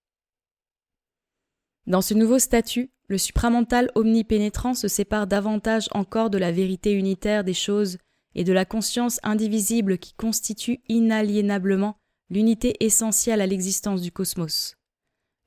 Dans 1.86 2.00
ce 2.00 2.14
nouveau 2.14 2.38
statut, 2.38 2.93
le 3.08 3.18
supramental 3.18 3.90
omnipénétrant 3.94 4.74
se 4.74 4.88
sépare 4.88 5.26
davantage 5.26 5.88
encore 5.92 6.30
de 6.30 6.38
la 6.38 6.52
vérité 6.52 6.92
unitaire 6.92 7.44
des 7.44 7.54
choses 7.54 7.98
et 8.34 8.44
de 8.44 8.52
la 8.52 8.64
conscience 8.64 9.20
indivisible 9.22 9.98
qui 9.98 10.14
constitue 10.14 10.80
inaliénablement 10.88 11.96
l'unité 12.30 12.74
essentielle 12.80 13.40
à 13.40 13.46
l'existence 13.46 14.00
du 14.00 14.10
cosmos. 14.10 14.76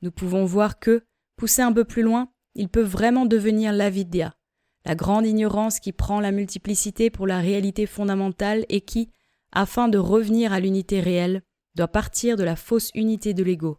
Nous 0.01 0.11
pouvons 0.11 0.45
voir 0.45 0.79
que, 0.79 1.03
poussé 1.35 1.61
un 1.61 1.73
peu 1.73 1.83
plus 1.83 2.03
loin, 2.03 2.29
il 2.55 2.69
peut 2.69 2.83
vraiment 2.83 3.25
devenir 3.25 3.73
l'avidya, 3.73 4.33
la 4.85 4.95
grande 4.95 5.25
ignorance 5.25 5.79
qui 5.79 5.91
prend 5.91 6.19
la 6.19 6.31
multiplicité 6.31 7.09
pour 7.09 7.27
la 7.27 7.39
réalité 7.39 7.85
fondamentale 7.85 8.65
et 8.69 8.81
qui, 8.81 9.09
afin 9.51 9.87
de 9.87 9.97
revenir 9.97 10.53
à 10.53 10.59
l'unité 10.59 11.01
réelle, 11.01 11.41
doit 11.75 11.87
partir 11.87 12.37
de 12.37 12.43
la 12.43 12.55
fausse 12.55 12.91
unité 12.95 13.33
de 13.33 13.43
l'ego. 13.43 13.77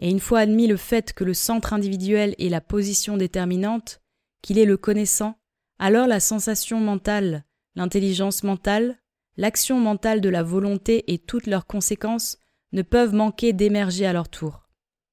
Et 0.00 0.10
une 0.10 0.20
fois 0.20 0.40
admis 0.40 0.66
le 0.66 0.76
fait 0.76 1.12
que 1.12 1.24
le 1.24 1.34
centre 1.34 1.72
individuel 1.72 2.34
est 2.38 2.48
la 2.48 2.60
position 2.60 3.16
déterminante, 3.16 4.00
qu'il 4.42 4.58
est 4.58 4.64
le 4.64 4.76
connaissant, 4.76 5.36
alors 5.78 6.06
la 6.06 6.20
sensation 6.20 6.80
mentale, 6.80 7.44
l'intelligence 7.76 8.42
mentale, 8.42 8.98
l'action 9.36 9.78
mentale 9.78 10.20
de 10.20 10.28
la 10.28 10.42
volonté 10.42 11.12
et 11.12 11.18
toutes 11.18 11.46
leurs 11.46 11.66
conséquences 11.66 12.38
ne 12.72 12.82
peuvent 12.82 13.14
manquer 13.14 13.52
d'émerger 13.52 14.06
à 14.06 14.12
leur 14.12 14.28
tour. 14.28 14.68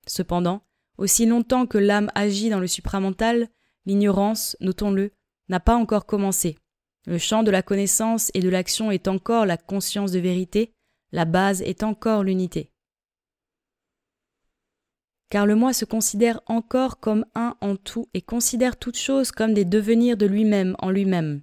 Cependant, 0.07 0.63
aussi 0.97 1.25
longtemps 1.25 1.67
que 1.67 1.77
l'âme 1.77 2.09
agit 2.15 2.49
dans 2.49 2.59
le 2.59 2.67
supramental, 2.67 3.49
L'ignorance, 3.87 4.57
notons-le, 4.59 5.13
n'a 5.47 5.61
pas 5.61 5.77
encore 5.77 6.05
commencé. 6.05 6.57
Le 7.05 7.17
champ 7.17 7.43
de 7.43 7.51
la 7.51 7.61
connaissance 7.61 8.31
et 8.33 8.41
de 8.41 8.49
l'action 8.49 8.91
est 8.91 9.07
encore 9.07 9.45
la 9.45 9.55
conscience 9.55 10.11
de 10.11 10.19
vérité, 10.19 10.73
la 11.13 11.23
base 11.23 11.61
est 11.61 11.83
encore 11.83 12.21
l'unité. 12.21 12.69
Car 15.29 15.45
le 15.45 15.55
moi 15.55 15.73
se 15.73 15.85
considère 15.85 16.41
encore 16.45 16.99
comme 16.99 17.25
un 17.35 17.55
en 17.61 17.75
tout 17.75 18.07
et 18.13 18.21
considère 18.21 18.77
toute 18.77 18.97
chose 18.97 19.31
comme 19.31 19.53
des 19.53 19.65
devenirs 19.65 20.17
de 20.17 20.25
lui-même 20.25 20.75
en 20.79 20.89
lui-même. 20.89 21.41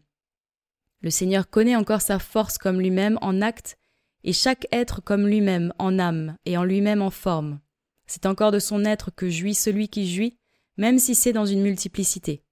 Le 1.03 1.11
Seigneur 1.11 1.51
connaît 1.51 1.77
encore 1.77 2.01
sa 2.01 2.19
force 2.19 2.57
comme 2.57 2.81
lui-même 2.81 3.19
en 3.21 3.43
acte 3.43 3.77
et 4.23 4.33
chaque 4.33 4.67
être 4.73 5.03
comme 5.03 5.27
lui-même 5.27 5.75
en 5.79 5.99
âme 5.99 6.39
et 6.47 6.57
en 6.57 6.65
lui-même 6.65 7.03
en 7.03 7.11
forme. 7.11 7.61
C'est 8.07 8.27
encore 8.27 8.53
de 8.53 8.59
son 8.59 8.85
être 8.85 9.11
que 9.11 9.29
jouit 9.29 9.55
celui 9.55 9.89
qui 9.89 10.13
jouit 10.13 10.39
même 10.77 10.99
si 10.99 11.15
c'est 11.15 11.33
dans 11.33 11.47
une 11.47 11.63
multiplicité. 11.63 12.43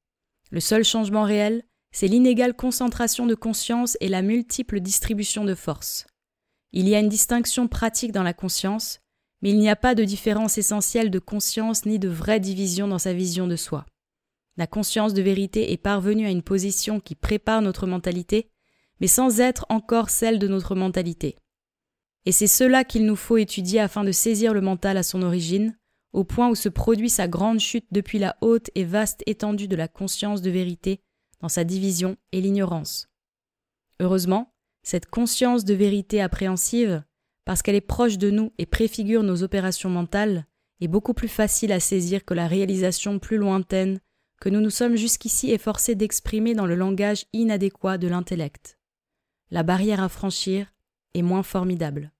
Le 0.50 0.60
seul 0.60 0.84
changement 0.84 1.24
réel, 1.24 1.64
c'est 1.90 2.08
l'inégale 2.08 2.54
concentration 2.54 3.26
de 3.26 3.34
conscience 3.34 3.96
et 4.00 4.08
la 4.08 4.22
multiple 4.22 4.80
distribution 4.80 5.44
de 5.44 5.54
force. 5.54 6.06
Il 6.72 6.88
y 6.88 6.94
a 6.94 7.00
une 7.00 7.08
distinction 7.08 7.68
pratique 7.68 8.12
dans 8.12 8.22
la 8.22 8.32
conscience, 8.32 9.00
mais 9.42 9.50
il 9.50 9.58
n'y 9.58 9.68
a 9.68 9.76
pas 9.76 9.94
de 9.94 10.04
différence 10.04 10.56
essentielle 10.56 11.10
de 11.10 11.18
conscience 11.18 11.84
ni 11.84 11.98
de 11.98 12.08
vraie 12.08 12.40
division 12.40 12.88
dans 12.88 12.98
sa 12.98 13.12
vision 13.12 13.46
de 13.46 13.56
soi. 13.56 13.84
La 14.56 14.66
conscience 14.66 15.14
de 15.14 15.22
vérité 15.22 15.72
est 15.72 15.78
parvenue 15.78 16.26
à 16.26 16.30
une 16.30 16.42
position 16.42 17.00
qui 17.00 17.14
prépare 17.14 17.62
notre 17.62 17.86
mentalité, 17.86 18.50
mais 19.00 19.06
sans 19.06 19.40
être 19.40 19.66
encore 19.68 20.10
celle 20.10 20.38
de 20.38 20.46
notre 20.46 20.74
mentalité. 20.74 21.36
Et 22.24 22.32
c'est 22.32 22.46
cela 22.46 22.84
qu'il 22.84 23.04
nous 23.04 23.16
faut 23.16 23.36
étudier 23.36 23.80
afin 23.80 24.04
de 24.04 24.12
saisir 24.12 24.54
le 24.54 24.60
mental 24.60 24.96
à 24.96 25.02
son 25.02 25.22
origine, 25.22 25.76
au 26.12 26.24
point 26.24 26.48
où 26.48 26.54
se 26.54 26.68
produit 26.68 27.10
sa 27.10 27.26
grande 27.26 27.58
chute 27.58 27.86
depuis 27.90 28.18
la 28.18 28.36
haute 28.42 28.70
et 28.74 28.84
vaste 28.84 29.22
étendue 29.26 29.66
de 29.66 29.76
la 29.76 29.88
conscience 29.88 30.42
de 30.42 30.50
vérité 30.50 31.00
dans 31.40 31.48
sa 31.48 31.64
division 31.64 32.16
et 32.30 32.40
l'ignorance. 32.40 33.08
Heureusement, 33.98 34.54
cette 34.82 35.06
conscience 35.06 35.64
de 35.64 35.74
vérité 35.74 36.20
appréhensive, 36.20 37.02
parce 37.44 37.62
qu'elle 37.62 37.74
est 37.74 37.80
proche 37.80 38.18
de 38.18 38.30
nous 38.30 38.52
et 38.58 38.66
préfigure 38.66 39.22
nos 39.22 39.42
opérations 39.42 39.90
mentales, 39.90 40.46
est 40.80 40.88
beaucoup 40.88 41.14
plus 41.14 41.28
facile 41.28 41.72
à 41.72 41.80
saisir 41.80 42.24
que 42.24 42.34
la 42.34 42.46
réalisation 42.46 43.18
plus 43.18 43.36
lointaine 43.36 44.00
que 44.40 44.48
nous 44.48 44.60
nous 44.60 44.70
sommes 44.70 44.96
jusqu'ici 44.96 45.52
efforcés 45.52 45.94
d'exprimer 45.94 46.54
dans 46.54 46.66
le 46.66 46.74
langage 46.74 47.26
inadéquat 47.32 47.98
de 47.98 48.08
l'intellect. 48.08 48.78
La 49.50 49.62
barrière 49.62 50.02
à 50.02 50.08
franchir 50.08 50.72
est 51.14 51.22
moins 51.22 51.44
formidable. 51.44 52.12